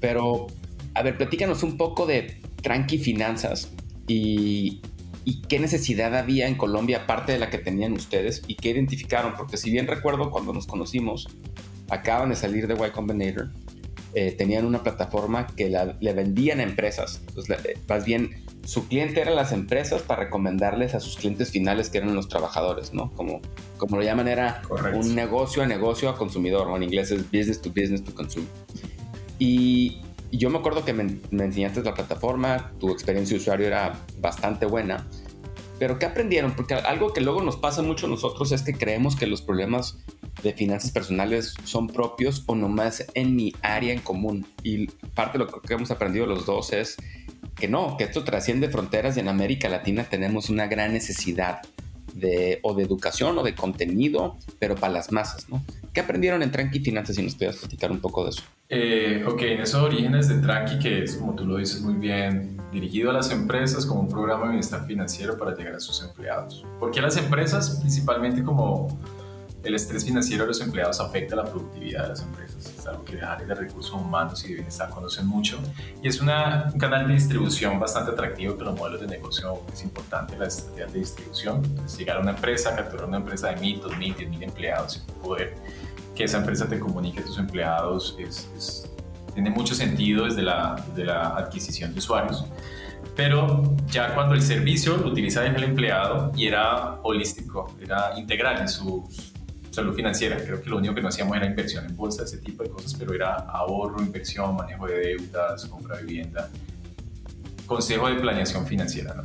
[0.00, 0.48] Pero,
[0.94, 3.70] a ver, platícanos un poco de Tranqui Finanzas
[4.06, 4.80] y,
[5.24, 9.34] y qué necesidad había en Colombia aparte de la que tenían ustedes y qué identificaron,
[9.36, 11.28] porque si bien recuerdo cuando nos conocimos,
[11.88, 13.50] acaban de salir de Y Combinator,
[14.14, 17.22] eh, tenían una plataforma que le vendían a empresas,
[17.64, 21.98] eh, más bien su cliente eran las empresas para recomendarles a sus clientes finales que
[21.98, 23.12] eran los trabajadores, ¿no?
[23.12, 23.40] Como,
[23.78, 24.62] como lo llaman era
[24.94, 28.48] un negocio a negocio a consumidor, o en inglés es business to business to consumer.
[29.38, 30.00] Y
[30.38, 35.06] yo me acuerdo que me, enseñaste la plataforma, tu experiencia de usuario era bastante buena,
[35.78, 36.52] pero ¿qué aprendieron?
[36.52, 39.98] Porque algo que luego nos pasa mucho a nosotros es que creemos que los problemas
[40.42, 44.46] de finanzas personales son propios o nomás en mi área en común.
[44.62, 46.98] Y parte de lo que hemos aprendido los dos es
[47.56, 51.62] que no, que esto trasciende fronteras y en América Latina tenemos una gran necesidad
[52.14, 55.64] de, o de educación o de contenido, pero para las masas, ¿no?
[55.94, 57.16] ¿Qué aprendieron en Tranqui Finanzas?
[57.16, 58.42] Si nos pudieras platicar un poco de eso.
[58.72, 62.56] Eh, ok, en esos orígenes de Tranqui, que es, como tú lo dices muy bien,
[62.70, 66.64] dirigido a las empresas como un programa de bienestar financiero para llegar a sus empleados.
[66.78, 67.78] ¿Por qué las empresas?
[67.80, 68.96] Principalmente como
[69.62, 72.74] el estrés financiero de los empleados afecta la productividad de las empresas.
[72.78, 75.58] Es algo que las áreas de recursos humanos y de bienestar conocen mucho.
[76.02, 79.82] Y es una, un canal de distribución bastante atractivo que los modelos de negocio es
[79.82, 81.62] importante, la estrategia de distribución.
[81.98, 85.12] llegar a una empresa, capturar una empresa de mil, dos mil, diez mil empleados y
[85.22, 85.56] poder
[86.14, 88.90] que esa empresa te comunique a tus empleados es,
[89.32, 92.44] tiene mucho sentido desde la, desde la adquisición de usuarios
[93.16, 98.68] pero ya cuando el servicio lo utiliza el empleado y era holístico, era integral en
[98.68, 99.06] su
[99.70, 100.36] salud financiera.
[100.36, 102.94] Creo que lo único que no hacíamos era inversión en bolsa, ese tipo de cosas,
[102.94, 106.48] pero era ahorro, inversión, manejo de deudas, compra de vivienda,
[107.66, 109.14] consejo de planeación financiera.
[109.14, 109.22] ¿no?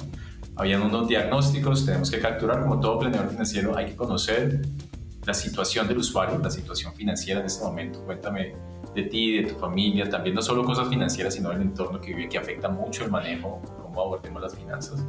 [0.55, 4.61] Habían unos diagnósticos, tenemos que capturar, como todo planeador financiero, hay que conocer
[5.25, 8.03] la situación del usuario, la situación financiera en este momento.
[8.05, 8.53] Cuéntame
[8.93, 12.29] de ti, de tu familia, también no solo cosas financieras, sino el entorno que vive,
[12.29, 15.05] que afecta mucho el manejo, cómo abordemos las finanzas.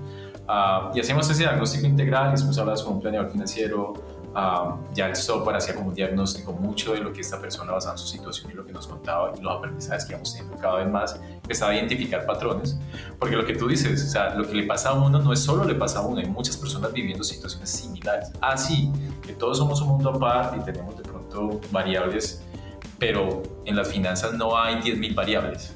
[0.49, 3.95] Uh, y hacemos ese diagnóstico integral, y después hablas con un planeador financiero,
[4.93, 7.99] ya el software hacía como un diagnóstico mucho de lo que esta persona basada en
[7.99, 10.91] su situación y lo que nos contaba y los aprendizajes que íbamos teniendo cada vez
[10.91, 12.78] más, empezaba a identificar patrones,
[13.18, 15.41] porque lo que tú dices, o sea, lo que le pasa a uno no es
[15.41, 18.30] solo le pasa a uno, hay muchas personas viviendo situaciones similares.
[18.43, 22.43] Ah, sí, que todos somos un mundo aparte y tenemos de pronto variables,
[22.99, 25.74] pero en las finanzas no hay 10.000 variables.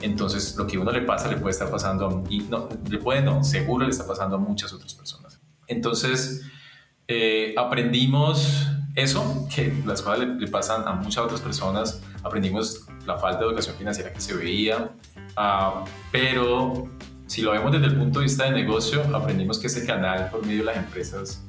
[0.00, 3.20] Entonces, lo que a uno le pasa le puede estar pasando y no, le puede
[3.20, 5.40] no, seguro le está pasando a muchas otras personas.
[5.68, 6.42] Entonces,
[7.08, 13.40] eh, aprendimos eso, que las cosas le, pasan a muchas otras personas, aprendimos la falta
[13.40, 14.90] de educación financiera que se veía,
[15.36, 16.88] uh, pero
[17.26, 20.44] si lo vemos desde el punto de vista de negocio, aprendimos que ese canal por
[20.44, 21.42] medio de las empresas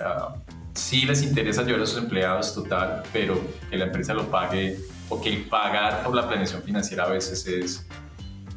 [0.00, 0.34] uh,
[0.72, 3.38] sí les interesa ayudar a sus empleados total, pero
[3.68, 4.78] que la empresa lo pague
[5.08, 7.86] o que el pagar por la planeación financiera a veces es...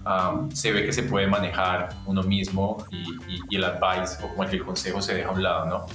[0.06, 2.96] Um, se ve que se puede manejar uno mismo y,
[3.28, 5.86] y, y el advice o como el consejo se deja a un lado, ¿no?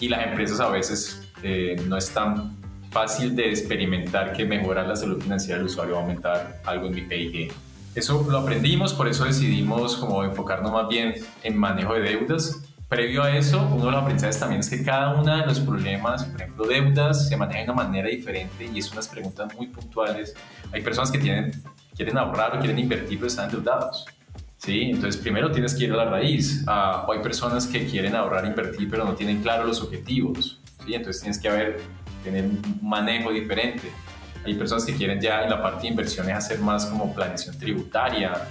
[0.00, 2.56] Y las empresas a veces eh, no es tan
[2.90, 6.94] fácil de experimentar que mejorar la salud financiera del usuario va a aumentar algo en
[6.94, 7.52] mi PIG.
[7.94, 12.62] Eso lo aprendimos, por eso decidimos como enfocarnos más bien en manejo de deudas.
[12.88, 16.24] Previo a eso, uno de los aprendizajes también es que cada uno de los problemas,
[16.24, 20.34] por ejemplo, deudas, se maneja de una manera diferente y es unas preguntas muy puntuales.
[20.72, 21.52] Hay personas que tienen,
[21.94, 24.06] quieren ahorrar o quieren invertir pero están endeudados
[24.58, 24.90] ¿sí?
[24.90, 26.64] Entonces primero tienes que ir a la raíz.
[26.66, 30.94] Ah, hay personas que quieren ahorrar, invertir, pero no tienen claro los objetivos, ¿sí?
[30.94, 31.80] Entonces tienes que haber,
[32.22, 33.90] tener un manejo diferente.
[34.44, 38.48] Hay personas que quieren ya en la parte de inversiones hacer más como planeación tributaria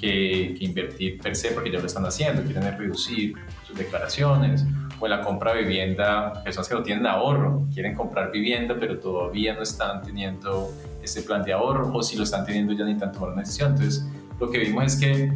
[0.00, 3.34] que, que invertir per se, porque ya lo están haciendo, quieren reducir
[3.66, 4.64] sus declaraciones.
[5.00, 9.00] O en la compra de vivienda, personas que no tienen ahorro, quieren comprar vivienda, pero
[9.00, 10.72] todavía no están teniendo
[11.02, 13.72] ese plan de ahorro, o si lo están teniendo ya necesitan tomar una decisión.
[13.72, 14.06] Entonces,
[14.42, 15.32] lo que vimos es que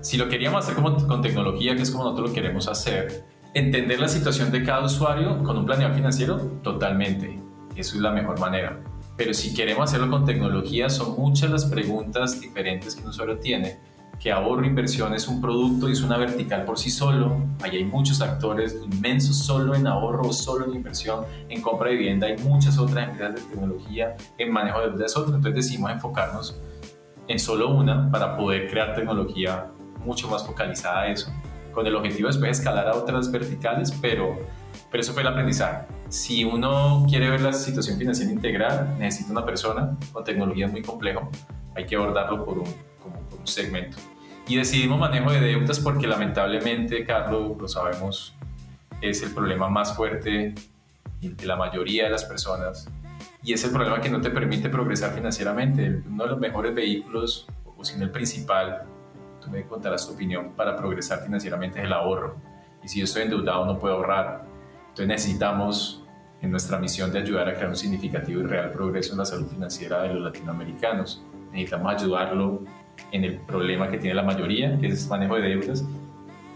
[0.00, 3.24] si lo queríamos hacer como, con tecnología, que es como nosotros lo queremos hacer,
[3.54, 7.38] entender la situación de cada usuario con un planeador financiero, totalmente.
[7.76, 8.80] Eso es la mejor manera.
[9.16, 13.78] Pero si queremos hacerlo con tecnología, son muchas las preguntas diferentes que un usuario tiene
[14.18, 17.36] que ahorro inversión es un producto y es una vertical por sí solo.
[17.60, 22.26] Ahí hay muchos actores inmensos solo en ahorro, solo en inversión, en compra de vivienda.
[22.26, 25.36] Hay muchas otras empresas de tecnología, en manejo de deudas otras.
[25.36, 26.56] Entonces decidimos enfocarnos
[27.28, 29.70] en solo una para poder crear tecnología
[30.04, 31.32] mucho más focalizada a eso,
[31.72, 34.38] con el objetivo después de escalar a otras verticales, pero,
[34.90, 35.86] pero eso fue el aprendizaje.
[36.08, 41.30] Si uno quiere ver la situación financiera integral, necesita una persona con tecnología muy complejo,
[41.74, 43.96] hay que abordarlo por un, como un segmento.
[44.46, 48.34] Y decidimos manejo de deudas porque lamentablemente, Carlos, lo sabemos,
[49.00, 50.54] es el problema más fuerte
[51.20, 52.88] de la mayoría de las personas
[53.44, 56.02] y es el problema que no te permite progresar financieramente.
[56.08, 58.84] Uno de los mejores vehículos, o si no el principal,
[59.40, 62.36] tú me contarás tu opinión, para progresar financieramente es el ahorro.
[62.84, 64.44] Y si yo estoy endeudado no puedo ahorrar.
[64.82, 66.04] Entonces necesitamos,
[66.40, 69.46] en nuestra misión de ayudar a crear un significativo y real progreso en la salud
[69.46, 72.62] financiera de los latinoamericanos, necesitamos ayudarlo
[73.10, 75.84] en el problema que tiene la mayoría, que es manejo de deudas,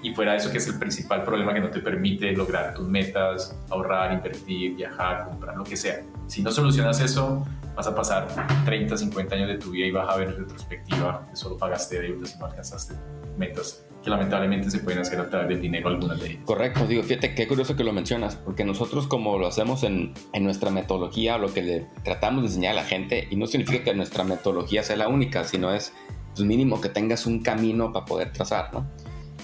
[0.03, 2.87] y fuera de eso que es el principal problema que no te permite lograr tus
[2.87, 6.03] metas, ahorrar, invertir, viajar, comprar, lo que sea.
[6.27, 8.29] Si no solucionas eso, vas a pasar
[8.65, 12.01] 30, 50 años de tu vida y vas a ver en retrospectiva que solo pagaste
[12.01, 12.95] deudas y no alcanzaste
[13.37, 16.43] metas que lamentablemente se pueden hacer a través del dinero algunas de ellas.
[16.45, 20.45] Correcto, digo, fíjate qué curioso que lo mencionas, porque nosotros como lo hacemos en, en
[20.45, 23.95] nuestra metodología, lo que le tratamos de enseñar a la gente, y no significa que
[23.95, 25.93] nuestra metodología sea la única, sino es
[26.37, 28.87] pues mínimo que tengas un camino para poder trazar, ¿no?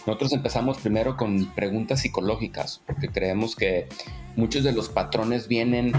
[0.06, 3.88] Nosotros empezamos primero con preguntas psicológicas, porque creemos que
[4.36, 5.92] muchos de los patrones vienen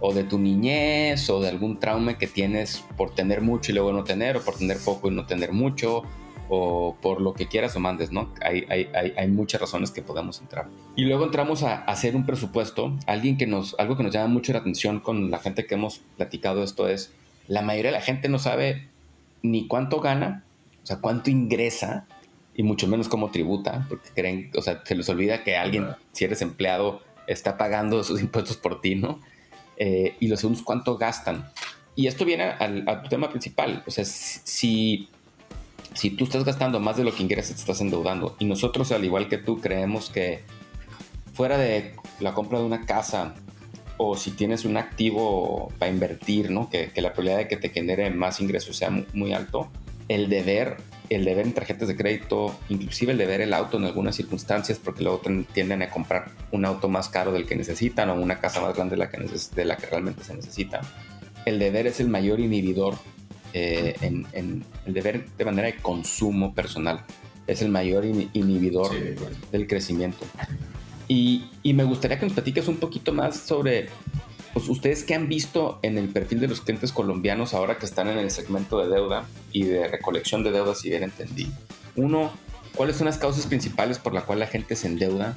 [0.00, 3.92] o de tu niñez o de algún trauma que tienes por tener mucho y luego
[3.92, 6.02] no tener, o por tener poco y no tener mucho,
[6.48, 8.32] o por lo que quieras o mandes, ¿no?
[8.40, 10.68] Hay, hay, hay, hay muchas razones que podemos entrar.
[10.96, 12.96] Y luego entramos a, hacer un presupuesto.
[13.06, 16.00] Alguien que nos, algo que nos llama mucho la atención con la gente que hemos
[16.16, 17.12] platicado esto es,
[17.48, 18.88] la mayoría de la gente no sabe
[19.42, 20.44] ni cuánto gana,
[20.82, 22.06] o sea, cuánto ingresa
[22.54, 26.24] y mucho menos cómo tributa, porque creen, o sea, se les olvida que alguien, si
[26.24, 29.20] eres empleado, está pagando sus impuestos por ti, ¿no?
[29.78, 31.50] Eh, y los segundos, cuánto gastan.
[31.94, 35.08] Y esto viene al, a tu tema principal, o sea, si,
[35.94, 38.36] si tú estás gastando más de lo que ingresas, te estás endeudando.
[38.38, 40.42] Y nosotros, al igual que tú, creemos que
[41.32, 43.34] fuera de la compra de una casa
[43.96, 46.70] o si tienes un activo para invertir, ¿no?
[46.70, 49.68] Que, que, la probabilidad de que te genere más ingresos sea muy, alto,
[50.08, 50.76] el deber,
[51.10, 55.02] el deber en tarjetas de crédito, inclusive el deber el auto en algunas circunstancias, porque
[55.02, 58.74] luego tienden a comprar un auto más caro del que necesitan o una casa más
[58.74, 60.80] grande de la que, de la que realmente se necesita.
[61.44, 62.96] El deber es el mayor inhibidor
[63.54, 67.04] eh, en, en, el deber de manera de consumo personal.
[67.46, 68.90] Es el mayor inhibidor
[69.50, 70.26] del crecimiento.
[71.08, 73.88] Y, me gustaría que nos platiques un poquito más sobre
[74.52, 78.08] pues, ustedes qué han visto en el perfil de los clientes colombianos ahora que están
[78.08, 81.50] en el segmento de deuda y de recolección de deuda, si bien entendí.
[81.96, 82.32] Uno,
[82.74, 85.36] ¿cuáles son las causas principales por las cuales la gente se endeuda?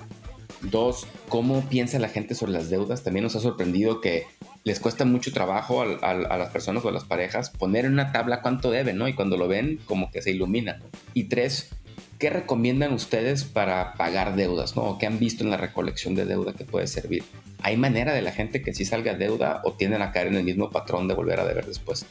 [0.61, 3.03] Dos, ¿cómo piensa la gente sobre las deudas?
[3.03, 4.27] También nos ha sorprendido que
[4.63, 8.41] les cuesta mucho trabajo a, las personas o a las parejas poner en una tabla
[8.41, 9.07] cuánto deben, ¿no?
[9.07, 10.79] Y cuando lo ven, como que se ilumina.
[11.13, 11.69] Y tres,
[12.19, 14.83] ¿qué recomiendan ustedes para pagar deudas, ¿no?
[14.83, 17.23] ¿O qué han visto en la recolección de deuda que puede servir?
[17.63, 20.43] ¿Hay manera de la gente que sí salga deuda o tienden a caer en el
[20.43, 22.05] mismo patrón de volver a deber después?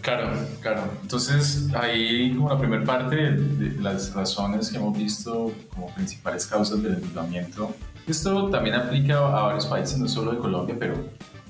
[0.00, 0.30] Claro,
[0.60, 0.82] claro.
[1.02, 6.82] Entonces, ahí como la primera parte de las razones que hemos visto como principales causas
[6.82, 7.74] del endeudamiento.
[8.06, 10.94] Esto también aplica a varios países, no solo de Colombia, pero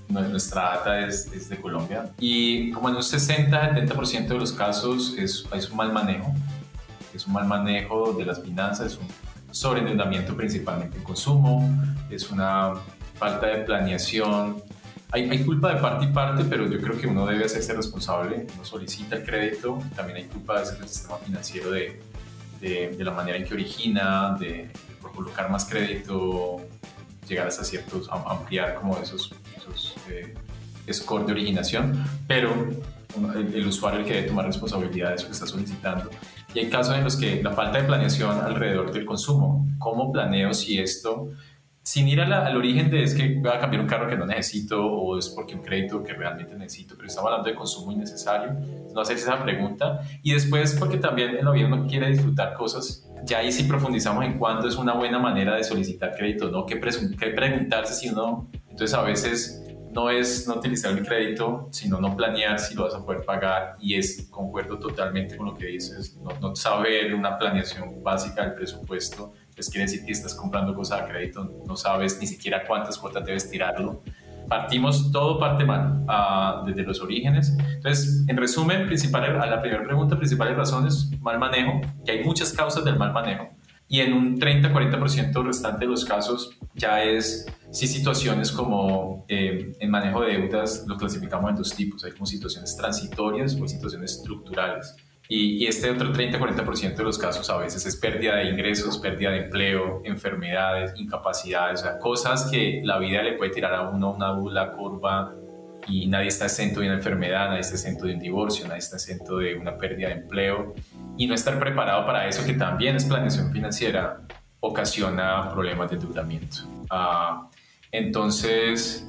[0.08, 2.10] nuestra data es, es de Colombia.
[2.18, 6.34] Y como en un 60-70% de los casos es, es un mal manejo
[7.14, 9.06] es un mal manejo de las finanzas, es un
[9.50, 11.70] sobreendeudamiento principalmente en consumo,
[12.10, 12.74] es una
[13.22, 14.62] falta de planeación.
[15.12, 18.46] Hay, culpa de parte y parte, pero yo creo que uno debe hacerse responsable.
[18.54, 22.00] Uno solicita crédito, también hay culpa del sistema financiero de,
[22.60, 24.70] de, de, la manera en que origina, de,
[25.00, 26.62] por colocar más crédito,
[27.28, 30.34] llegar hasta ciertos, ampliar como esos, esos eh,
[30.92, 32.48] score de originación, pero
[33.36, 36.10] el, el, usuario el que debe tomar responsabilidad de eso que está solicitando
[36.54, 40.52] y hay casos en los que la falta de planeación alrededor del consumo, ¿cómo planeo
[40.52, 41.30] si esto,
[41.82, 44.84] sin ir al origen de es que voy a cambiar un carro que no necesito
[44.84, 48.52] o es porque un crédito que realmente necesito, pero estamos hablando de consumo innecesario,
[48.94, 50.00] no hacer esa pregunta.
[50.22, 54.38] Y después porque también la vida uno quiere disfrutar cosas, ya ahí sí profundizamos en
[54.38, 56.66] cuándo es una buena manera de solicitar crédito, ¿no?
[56.66, 59.62] ¿Qué, qué preguntarse si uno, entonces a veces
[59.92, 63.76] no es no utilizar el crédito, sino no planear si lo vas a poder pagar
[63.80, 68.54] y es, concuerdo totalmente con lo que dices, no, no saber una planeación básica del
[68.54, 72.98] presupuesto, pues quiere decir que estás comprando cosas a crédito, no sabes ni siquiera cuántas
[72.98, 74.02] cuotas debes tirarlo
[74.52, 77.56] partimos todo parte mal uh, desde los orígenes.
[77.76, 82.52] Entonces, en resumen, principal, a la primera pregunta, principales razones, mal manejo, que hay muchas
[82.52, 83.48] causas del mal manejo.
[83.88, 89.90] Y en un 30-40% restante de los casos ya es, sí, situaciones como eh, en
[89.90, 92.04] manejo de deudas, lo clasificamos en dos tipos.
[92.04, 94.94] Hay como situaciones transitorias o situaciones estructurales.
[95.34, 99.44] Y, este otro 30-40% de los casos a veces es pérdida de ingresos, pérdida de
[99.44, 104.32] empleo, enfermedades, incapacidades, o sea, cosas que la vida le puede tirar a uno una
[104.32, 105.34] bula, curva,
[105.88, 108.96] y nadie está exento de una enfermedad, nadie está exento de un divorcio, nadie está
[108.96, 110.74] exento de una pérdida de empleo.
[111.16, 114.20] Y no estar preparado para eso, que también es planeación financiera,
[114.60, 116.58] ocasiona problemas de endeudamiento.
[116.90, 117.48] Ah,
[117.90, 119.08] entonces,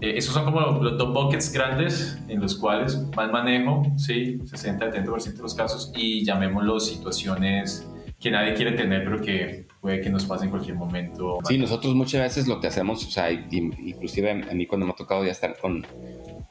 [0.00, 5.32] eh, esos son como los dos buckets grandes en los cuales mal manejo, sí, 60-70%
[5.34, 7.88] de los casos, y llamémoslo situaciones
[8.20, 11.38] que nadie quiere tener, pero que puede que nos pase en cualquier momento.
[11.44, 14.96] Sí, nosotros muchas veces lo que hacemos, o sea, inclusive a mí cuando me ha
[14.96, 15.86] tocado ya estar con,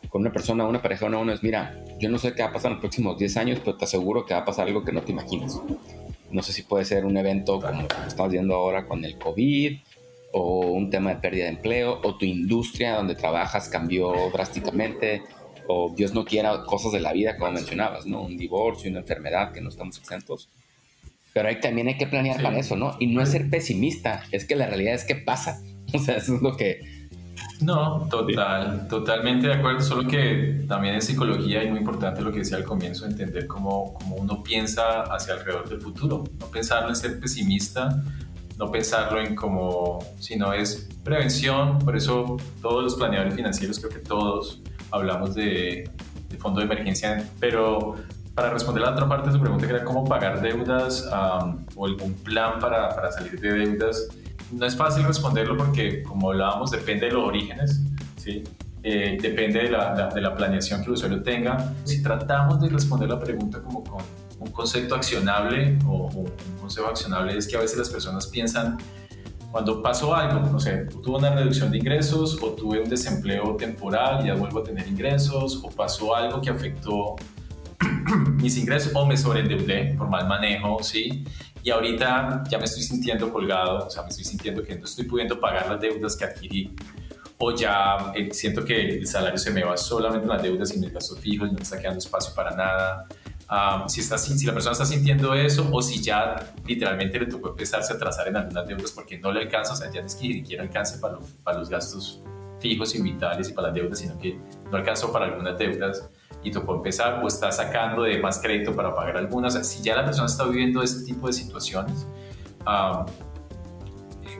[0.09, 2.53] con una persona, una pareja, uno, uno es, mira, yo no sé qué va a
[2.53, 4.93] pasar en los próximos 10 años, pero te aseguro que va a pasar algo que
[4.93, 5.61] no te imaginas.
[6.31, 9.77] No sé si puede ser un evento como estamos viendo ahora con el COVID,
[10.37, 15.23] o un tema de pérdida de empleo, o tu industria donde trabajas cambió drásticamente,
[15.67, 18.21] o Dios no quiera cosas de la vida, como mencionabas, ¿no?
[18.21, 20.49] Un divorcio, una enfermedad, que no estamos exentos.
[21.33, 22.95] Pero ahí también hay que planear para eso, ¿no?
[22.99, 25.61] Y no es ser pesimista, es que la realidad es que pasa.
[25.93, 26.81] O sea, eso es lo que...
[27.61, 32.39] No, total, totalmente de acuerdo, solo que también en psicología es muy importante lo que
[32.39, 36.97] decía al comienzo, entender cómo, cómo uno piensa hacia alrededor del futuro, no pensarlo en
[36.97, 38.03] ser pesimista,
[38.57, 43.99] no pensarlo en como, sino es prevención, por eso todos los planeadores financieros, creo que
[43.99, 45.89] todos hablamos de,
[46.39, 47.95] fondo de emergencia, pero
[48.33, 51.09] para responder la otra parte de su pregunta, que era cómo pagar deudas
[51.75, 54.07] o algún plan para, para, salir de deudas,
[54.51, 57.81] no es fácil responderlo porque, como hablábamos, depende de los orígenes,
[58.17, 58.43] ¿sí?
[58.83, 61.73] Eh, depende de la, de la planeación que el usuario tenga.
[61.83, 64.01] Si tratamos de responder la pregunta como con
[64.39, 68.77] un concepto accionable o, un consejo accionable es que a veces las personas piensan
[69.51, 74.23] cuando pasó algo, no sé, tuve una reducción de ingresos o tuve un desempleo temporal
[74.23, 77.15] y ya vuelvo a tener ingresos o pasó algo que afectó
[78.35, 81.23] mis ingresos o me sobreendeudé por mal manejo, ¿sí?
[81.63, 85.05] Y ahorita ya me estoy sintiendo colgado, o sea, me estoy sintiendo que no estoy
[85.05, 86.75] pudiendo pagar las deudas que adquirí
[87.39, 90.79] o ya eh, siento que el salario se me va solamente en las deudas y
[90.79, 93.07] mis gastos fijos no me está quedando espacio para nada
[93.87, 97.93] si, está, si la persona está sintiendo eso o si ya literalmente le tocó empezarse
[97.93, 100.33] a atrasar en algunas deudas porque no le alcanza, o sea, ya es que ni
[100.35, 102.21] siquiera alcance para, para los gastos
[102.59, 104.39] fijos y vitales y para las deudas, sino que
[104.69, 106.09] no alcanzó para algunas deudas
[106.43, 109.55] y tocó empezar o está sacando de más crédito para pagar algunas.
[109.55, 112.07] O sea, si ya la persona está viviendo este tipo de situaciones,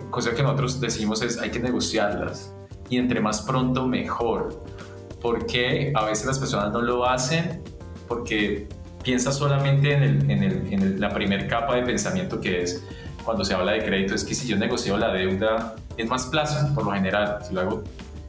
[0.10, 2.54] cosa que nosotros decimos es hay que negociarlas
[2.90, 4.64] y entre más pronto mejor.
[5.22, 7.64] Porque a veces las personas no lo hacen
[8.08, 8.70] porque
[9.08, 12.84] piensa solamente en, el, en, el, en la primera capa de pensamiento que es
[13.24, 16.74] cuando se habla de crédito, es que si yo negocio la deuda es más plazo,
[16.76, 17.84] por lo general, si lo hago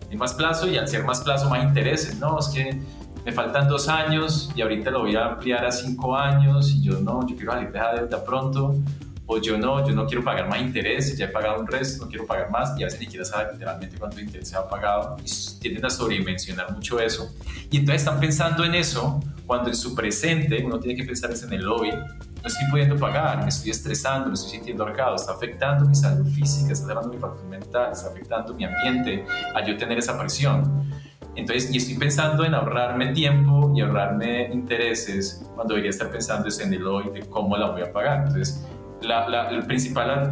[0.08, 2.80] en más plazo y al ser más plazo más intereses, no, es que
[3.24, 7.00] me faltan dos años y ahorita lo voy a ampliar a cinco años y yo
[7.00, 8.76] no, yo quiero salir de deuda pronto
[9.30, 12.10] o yo no, yo no quiero pagar más intereses, ya he pagado un resto, no
[12.10, 15.16] quiero pagar más y a veces ni siquiera saber literalmente cuánto interés se ha pagado
[15.22, 17.30] y tienden a sobredimensionar mucho eso
[17.70, 21.52] y entonces están pensando en eso cuando en su presente uno tiene que pensar en
[21.52, 25.86] el hoy, no estoy pudiendo pagar, me estoy estresando, me estoy sintiendo ahorcado, está afectando
[25.86, 29.24] mi salud física, está afectando mi salud mental, está afectando mi ambiente
[29.54, 30.88] a yo tener esa presión.
[31.34, 36.74] Entonces, y estoy pensando en ahorrarme tiempo y ahorrarme intereses cuando debería estar pensando en
[36.74, 38.26] el hoy de cómo la voy a pagar.
[38.26, 38.66] Entonces,
[39.00, 40.30] la, la, principal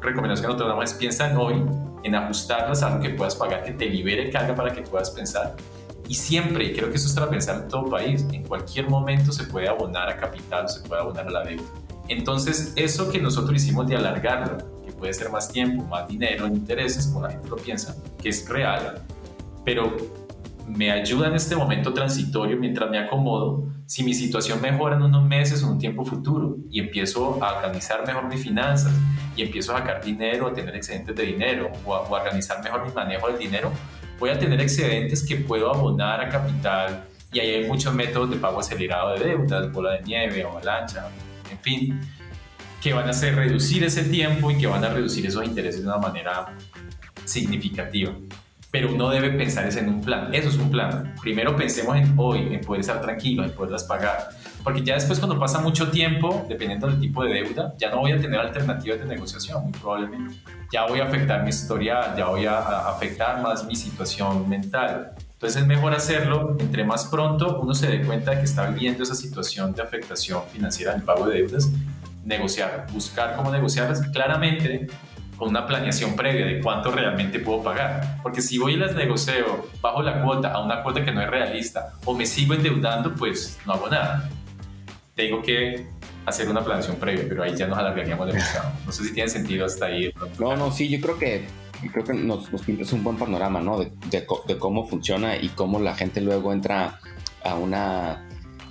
[0.00, 1.62] recomendación que nosotros damos es piensa en hoy,
[2.04, 5.56] en ajustarlas a lo que puedas pagar, que te libere carga para que puedas pensar
[6.08, 9.44] y siempre, y creo que eso es pensar en todo país, en cualquier momento se
[9.44, 11.64] puede abonar a capital, se puede abonar a la deuda.
[12.08, 17.08] Entonces, eso que nosotros hicimos de alargarlo, que puede ser más tiempo, más dinero, intereses,
[17.08, 19.02] como la gente lo piensa, que es real,
[19.64, 19.96] pero
[20.66, 23.68] me ayuda en este momento transitorio mientras me acomodo.
[23.86, 27.56] Si mi situación mejora en unos meses o en un tiempo futuro y empiezo a
[27.56, 28.92] organizar mejor mis finanzas
[29.36, 32.92] y empiezo a sacar dinero, a tener excedentes de dinero o a, organizar mejor mi
[32.92, 33.70] manejo del dinero,
[34.18, 38.36] voy a tener excedentes que puedo abonar a capital y ahí hay muchos métodos de
[38.36, 41.08] pago acelerado de deudas, bola de nieve, avalancha,
[41.50, 42.00] en fin,
[42.82, 45.88] que van a hacer reducir ese tiempo y que van a reducir esos intereses de
[45.88, 46.56] una manera
[47.24, 48.12] significativa.
[48.76, 50.34] Pero uno debe pensar en un plan.
[50.34, 51.14] Eso es un plan.
[51.22, 54.28] Primero pensemos en hoy, en poder estar tranquilo, en poderlas pagar.
[54.62, 58.12] Porque ya después cuando pasa mucho tiempo, dependiendo del tipo de deuda, ya no voy
[58.12, 60.34] a tener alternativas de negociación, muy probablemente.
[60.70, 65.12] Ya voy a afectar mi historial, ya voy a, afectar más mi situación mental.
[65.32, 69.04] Entonces es mejor hacerlo entre más pronto uno se dé cuenta de que está viviendo
[69.04, 71.70] esa situación de afectación financiera del pago de deudas,
[72.26, 74.86] negociar, buscar cómo negociarlas claramente
[75.36, 78.18] con una planeación previa de cuánto realmente puedo pagar.
[78.22, 81.28] Porque si voy y las negocio bajo la cuota a una cuota que no es
[81.28, 84.28] realista o me sigo endeudando, pues no hago nada.
[85.14, 85.86] Tengo que
[86.26, 88.70] hacer una planeación previa, pero ahí ya nos alargaríamos demasiado.
[88.84, 90.12] No sé si tiene sentido hasta ahí.
[90.38, 91.46] No, no, sí, yo creo que,
[91.92, 93.78] creo que nos, nos pintas un buen panorama, ¿no?
[93.78, 96.98] De, de, cómo funciona y cómo la gente luego entra
[97.44, 98.25] a una,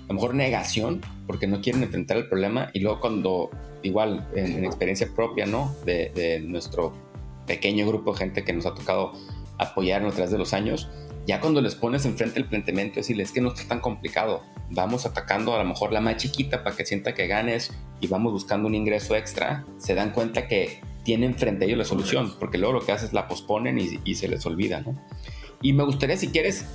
[0.06, 3.50] a lo mejor negación, porque no quieren enfrentar el problema y luego cuando
[3.82, 5.76] igual en, experiencia propia, ¿no?
[5.86, 6.94] De, nuestro
[7.48, 9.14] pequeño grupo de gente que nos ha tocado
[9.58, 10.90] apoyarnos a través de los años,
[11.28, 15.56] ya cuando les pones enfrente el planteamiento, decirles que no está tan complicado, vamos atacando
[15.56, 18.76] a lo mejor la más chiquita para que sienta que ganes y vamos buscando un
[18.76, 22.86] ingreso extra, se dan cuenta que tienen frente a ellos la solución, porque luego lo
[22.86, 24.96] que haces es la posponen y, y se les olvida, ¿no?
[25.62, 26.66] Y me gustaría, si quieres,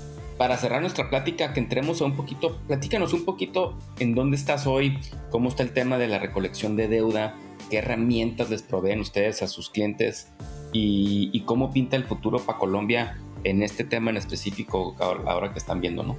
[0.41, 4.67] para cerrar nuestra plática, que entremos a un poquito, platícanos un poquito en dónde estás
[4.67, 7.35] hoy, cómo está el tema de la recolección de deuda,
[7.69, 10.33] qué herramientas les proveen ustedes a sus clientes
[10.73, 15.83] y, cómo pinta el futuro para Colombia en este tema en específico ahora que están
[15.83, 16.17] viendo, ¿no?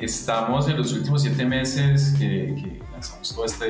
[0.00, 3.64] Estamos en los últimos siete meses que, lanzamos toda esta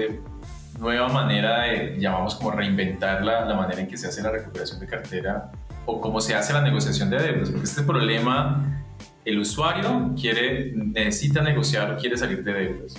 [0.79, 4.81] nueva manera de, llamamos como reinventar la, la manera en que se hace la recuperación
[4.81, 5.51] de cartera
[5.87, 8.85] o cómo se hace la negociación de deudas, porque este problema
[9.29, 12.95] el usuario quiere, necesita negociar, quiere salir de deudas,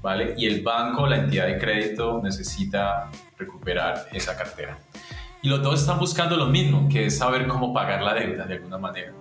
[0.00, 0.34] ¿vale?
[0.36, 4.78] Y el banco, la entidad de crédito, necesita recuperar esa cartera.
[5.42, 8.54] Y los dos están buscando lo mismo, que es saber cómo pagar la deuda de
[8.54, 9.12] alguna manera.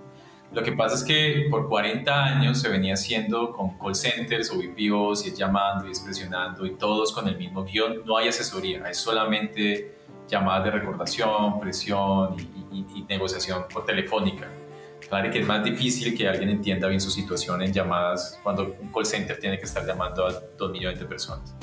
[0.51, 4.57] Lo que pasa es que por 40 años se venía haciendo con call centers o
[4.57, 8.03] VPOs y es llamando y es presionando y todos con el mismo guion.
[8.05, 9.95] No hay asesoría, hay solamente
[10.27, 12.35] llamadas de recordación, presión
[12.71, 14.47] y negociación por telefónica.
[15.09, 18.91] Claro que es más difícil que alguien entienda bien su situación en llamadas cuando un
[18.91, 21.55] call center tiene que estar llamando a dos millones de personas.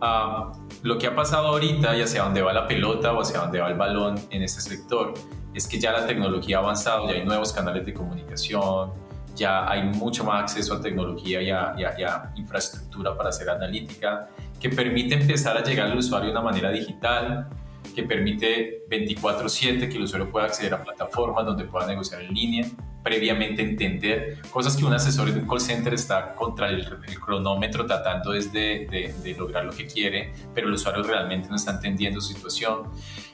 [0.00, 3.60] Ah, lo que ha pasado ahorita y hacia dónde va la pelota o hacia dónde
[3.60, 5.14] va el balón en este sector
[5.52, 8.92] es que ya la tecnología ha avanzado, ya hay nuevos canales de comunicación,
[9.34, 14.28] ya hay mucho más acceso a tecnología y a, y a infraestructura para hacer analítica
[14.60, 17.48] que permite empezar a llegar al usuario de una manera digital,
[17.96, 22.66] que permite 24/7 que el usuario pueda acceder a plataformas donde pueda negociar en línea,
[23.02, 26.86] previamente entender cosas que un asesor de un call center está contra el,
[27.18, 31.72] cronómetro tratando es de, de, lograr lo que quiere, pero el usuario realmente no está
[31.72, 32.82] entendiendo su situación.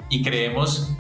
[0.09, 0.95] Y creemos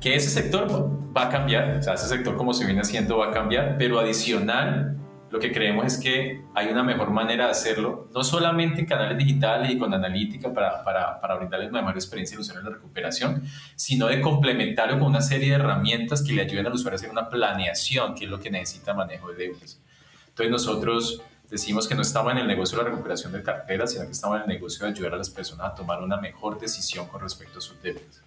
[0.00, 0.68] que ese sector
[1.16, 4.00] va a cambiar, o sea, ese sector como se viene haciendo va a cambiar, pero
[4.00, 4.98] adicional
[5.34, 9.18] lo que creemos es que hay una mejor manera de hacerlo, no solamente en canales
[9.18, 12.76] digitales y con analítica para, para, para brindarles una mejor experiencia al usuario en la
[12.76, 13.42] recuperación,
[13.74, 17.10] sino de complementarlo con una serie de herramientas que le ayuden al usuario a hacer
[17.10, 19.80] una planeación, que es lo que necesita manejo de deudas.
[20.28, 21.20] Entonces nosotros
[21.50, 24.36] decimos que no estamos en el negocio de la recuperación de carteras, sino que estamos
[24.36, 27.58] en el negocio de ayudar a las personas a tomar una mejor decisión con respecto
[27.58, 28.23] a sus deudas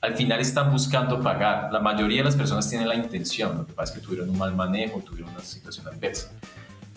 [0.00, 1.72] al final están buscando pagar.
[1.72, 4.38] La mayoría de las personas tienen la intención, lo que pasa es que tuvieron un
[4.38, 6.32] mal manejo, tuvieron una situación adversa.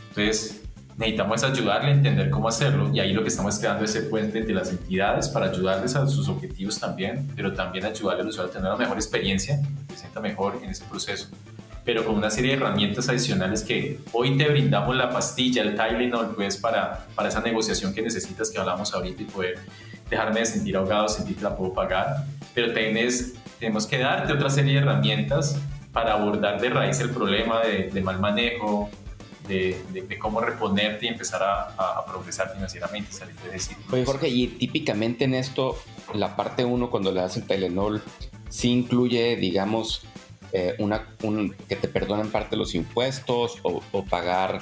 [0.09, 0.61] Entonces,
[0.97, 4.39] necesitamos ayudarle a entender cómo hacerlo y ahí lo que estamos creando es ese puente
[4.39, 8.53] entre las entidades para ayudarles a sus objetivos también, pero también ayudarle al usuario a
[8.53, 11.29] tener una mejor experiencia, que se sienta mejor en ese proceso,
[11.85, 16.33] pero con una serie de herramientas adicionales que hoy te brindamos la pastilla, el Tylenol,
[16.35, 19.59] pues para, para esa negociación que necesitas que hablamos ahorita y poder
[20.09, 22.25] dejarme de sentir ahogado, sentir que la puedo pagar.
[22.53, 25.57] Pero tienes, tenemos que darte otra serie de herramientas
[25.91, 28.89] para abordar de raíz el problema de, mal manejo,
[29.47, 34.29] de, de, cómo reponerte y empezar a, a, progresar financieramente salir de ese Oye, Jorge,
[34.29, 35.77] y típicamente en esto,
[36.13, 38.01] la parte 1, cuando le das el Telenol,
[38.49, 40.03] sí incluye, digamos,
[40.53, 44.61] eh, una, un, que te perdonen parte de los impuestos o, o, pagar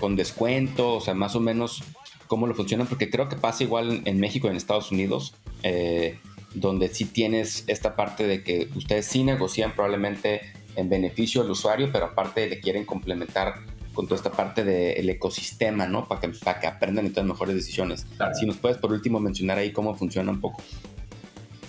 [0.00, 1.84] con descuento, o sea, más o menos
[2.26, 5.34] cómo lo funciona, porque creo que pasa igual en México y en Estados Unidos.
[5.62, 6.18] Eh,
[6.54, 10.40] donde sí tienes esta parte de que ustedes sí negocian probablemente
[10.76, 13.54] en beneficio del usuario, pero aparte le quieren complementar
[13.92, 16.06] con toda esta parte del ecosistema, ¿no?
[16.06, 18.06] Para que, para que aprendan y tomen mejores decisiones.
[18.38, 20.62] Si nos puedes por último mencionar ahí cómo funciona un poco.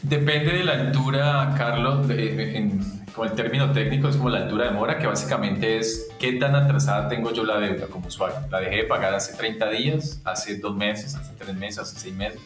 [0.01, 2.07] Depende de la altura, Carlos,
[3.13, 6.55] como el término técnico es como la altura de mora, que básicamente es qué tan
[6.55, 8.37] atrasada tengo yo la deuda como usuario.
[8.49, 12.15] La dejé de pagar hace 30 días, hace dos meses, hace tres meses, hace seis
[12.15, 12.39] meses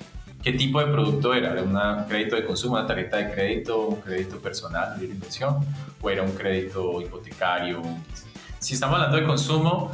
[0.43, 1.53] ¿Qué tipo de producto era?
[1.53, 5.59] ¿Era un crédito de consumo, una tarjeta de crédito, un crédito personal de inversión
[6.01, 7.81] o era un crédito hipotecario?
[8.59, 9.89] Si estamos hablando de consumo,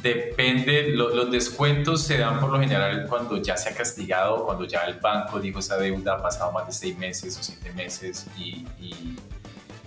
[0.00, 4.80] Depende, los descuentos se dan por lo general cuando ya se ha castigado, cuando ya
[4.80, 8.66] el banco dijo esa deuda ha pasado más de seis meses o siete meses y,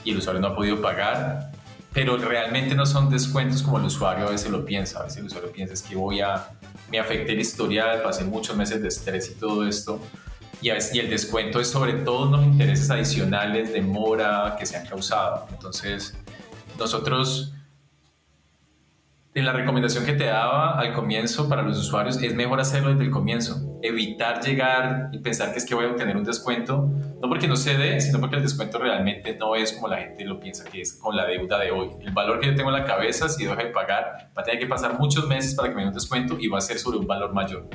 [0.05, 1.51] el usuario no ha podido pagar,
[1.91, 5.25] pero realmente no son descuentos como el usuario a veces lo piensa, a veces el
[5.25, 6.51] usuario piensa es que voy a,
[6.91, 9.99] me afecté el historial, pasé muchos meses de estrés y todo esto,
[10.61, 14.85] y, y el descuento es sobre todo los intereses adicionales de mora que se han
[14.85, 15.47] causado.
[15.51, 16.15] Entonces,
[16.77, 17.54] nosotros
[19.43, 23.11] la recomendación que te daba al comienzo para los usuarios es mejor hacerlo desde el
[23.11, 26.89] comienzo, evitar llegar y pensar que es que voy a obtener un descuento,
[27.21, 30.23] no porque no se dé, sino porque el descuento realmente no es como la gente
[30.23, 31.89] lo piensa que es con la deuda de hoy.
[31.99, 34.57] El valor que yo tengo en la cabeza, si dejo de pagar, va a tener
[34.57, 36.97] que pasar muchos meses para que me dé un descuento y va a ser sobre
[36.97, 37.67] un valor mayor.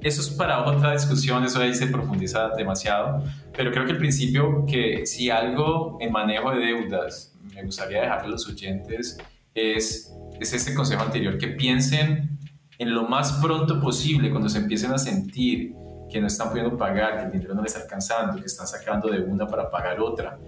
[0.00, 3.24] Eso es para otra discusión, eso ahí se profundiza demasiado,
[3.56, 8.26] pero creo que el principio que si algo en manejo de deudas me gustaría dejarle
[8.26, 9.18] a los oyentes
[9.54, 12.38] es es este consejo anterior, que piensen
[12.78, 15.72] en lo más pronto posible cuando se empiecen a sentir
[16.10, 19.08] que no están pudiendo pagar, que el dinero no les está alcanzando, que están sacando
[19.08, 20.38] de una para pagar otra.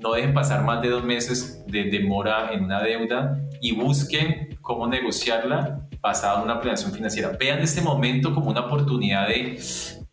[0.00, 4.86] No dejen pasar más de dos meses de demora en una deuda y busquen cómo
[4.86, 7.36] negociarla basada en una planeación financiera.
[7.38, 9.60] Vean este momento como una oportunidad de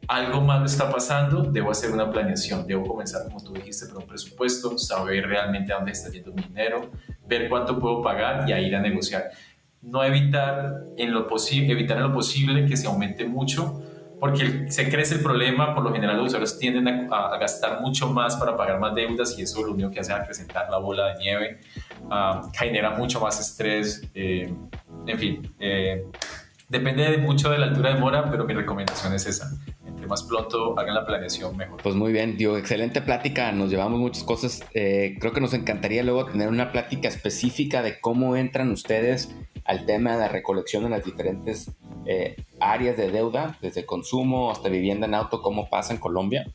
[0.09, 4.07] algo malo está pasando, debo hacer una planeación, debo comenzar, como tú dijiste, por un
[4.07, 6.89] presupuesto, saber realmente a dónde está yendo mi dinero,
[7.27, 9.29] ver cuánto puedo pagar y a ir a negociar.
[9.83, 13.83] No evitar en lo, posible, evitar en lo posible que se aumente mucho,
[14.19, 18.35] porque se crece el problema, por lo general los usuarios tienden a, gastar mucho más
[18.35, 21.19] para pagar más deudas y eso lo único que hace es acrecentar la bola de
[21.19, 21.59] nieve,
[22.05, 24.51] uh, genera mucho más estrés, eh,
[25.05, 26.03] en fin, eh,
[26.67, 29.51] depende mucho de la altura de mora, pero mi recomendación es esa,
[30.09, 31.81] más pronto hagan la planeación mejor.
[31.81, 34.61] Pues muy bien, digo, excelente plática, nos llevamos muchas cosas.
[34.73, 39.29] Eh, creo que nos encantaría luego tener una plática específica de cómo entran ustedes
[39.63, 41.71] al tema de la recolección de las diferentes
[42.05, 46.51] eh, áreas de deuda, desde consumo hasta vivienda en auto, cómo pasa en Colombia.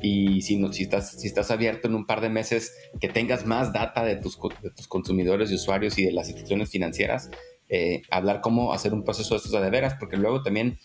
[0.00, 3.44] Y si, no, si, estás, si estás abierto en un par de meses, que tengas
[3.44, 7.30] más data de tus, de tus consumidores y usuarios y de las instituciones financieras,
[7.68, 10.78] eh, hablar cómo hacer un proceso de estos de veras, porque luego también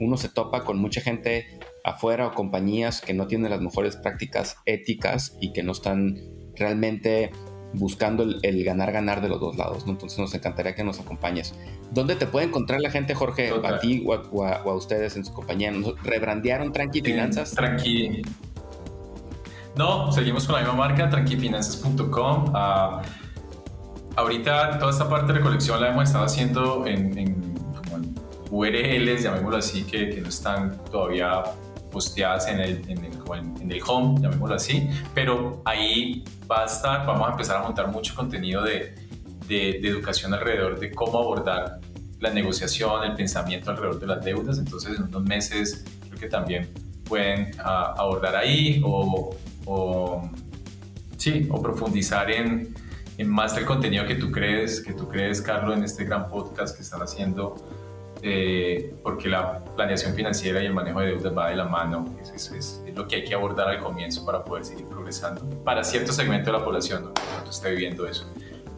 [0.00, 4.56] uno se topa con mucha gente afuera o compañías que no tienen las mejores prácticas
[4.66, 6.18] éticas y que no están
[6.56, 7.30] realmente
[7.74, 9.84] buscando el, ganar-ganar de los dos lados.
[9.86, 11.54] Entonces nos encantaría que nos acompañes.
[11.92, 13.52] ¿Dónde te puede encontrar la gente, Jorge?
[13.64, 15.72] ¿A ti o a, ustedes en su compañía?
[16.02, 17.52] ¿Rebrandearon Tranqui Finanzas?
[17.52, 18.22] tranqui.
[19.76, 22.52] No, seguimos con la misma marca, tranquifinanzas.com.
[22.54, 23.02] Ah,
[24.16, 27.57] ahorita toda esta parte de recolección la hemos estado haciendo en, en
[28.50, 31.42] URLs, llamémoslo así, que, que no están todavía
[31.90, 33.12] posteadas en el, en, el,
[33.60, 37.88] en el, home, llamémoslo así, pero ahí va a estar, vamos a empezar a montar
[37.88, 38.94] mucho contenido de,
[39.46, 41.80] de, educación alrededor de cómo abordar
[42.20, 46.68] la negociación, el pensamiento alrededor de las deudas, entonces en unos meses creo que también
[47.04, 49.34] pueden ah, abordar ahí o,
[49.64, 50.30] o,
[51.16, 52.74] sí, o profundizar en,
[53.16, 56.76] en más del contenido que tú crees, que tú crees, Carlos, en este gran podcast
[56.76, 57.56] que están haciendo
[58.22, 62.04] eh, porque la planeación financiera y el manejo de deudas va de la mano.
[62.22, 66.12] Eso es, lo que hay que abordar al comienzo para poder seguir progresando para cierto
[66.12, 67.14] segmento de la población ¿no?
[67.14, 68.26] que está viviendo eso.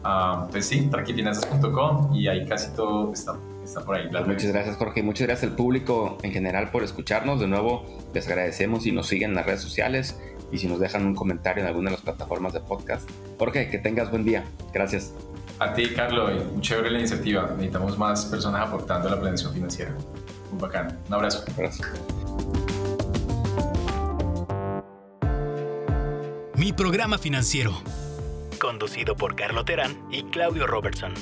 [0.03, 4.09] Uh, entonces sí, tranquifinanzas.com y ahí casi todo está, está por ahí.
[4.25, 7.39] muchas gracias Jorge, muchas gracias al público en general por escucharnos.
[7.39, 10.19] De nuevo, les agradecemos si nos siguen en las redes sociales
[10.51, 13.09] y si nos dejan un comentario en alguna de las plataformas de podcast.
[13.37, 14.43] Jorge, que tengas buen día.
[14.73, 15.13] Gracias.
[15.61, 17.47] A ti, Carlos, muy chévere la iniciativa.
[17.51, 19.95] Necesitamos más personas aportando a la planeación financiera.
[20.51, 20.97] Muy bacán.
[21.07, 21.45] Un abrazo.
[26.55, 27.73] Mi programa financiero.
[28.59, 31.13] Conducido por Carlos Terán y Claudio Robertson.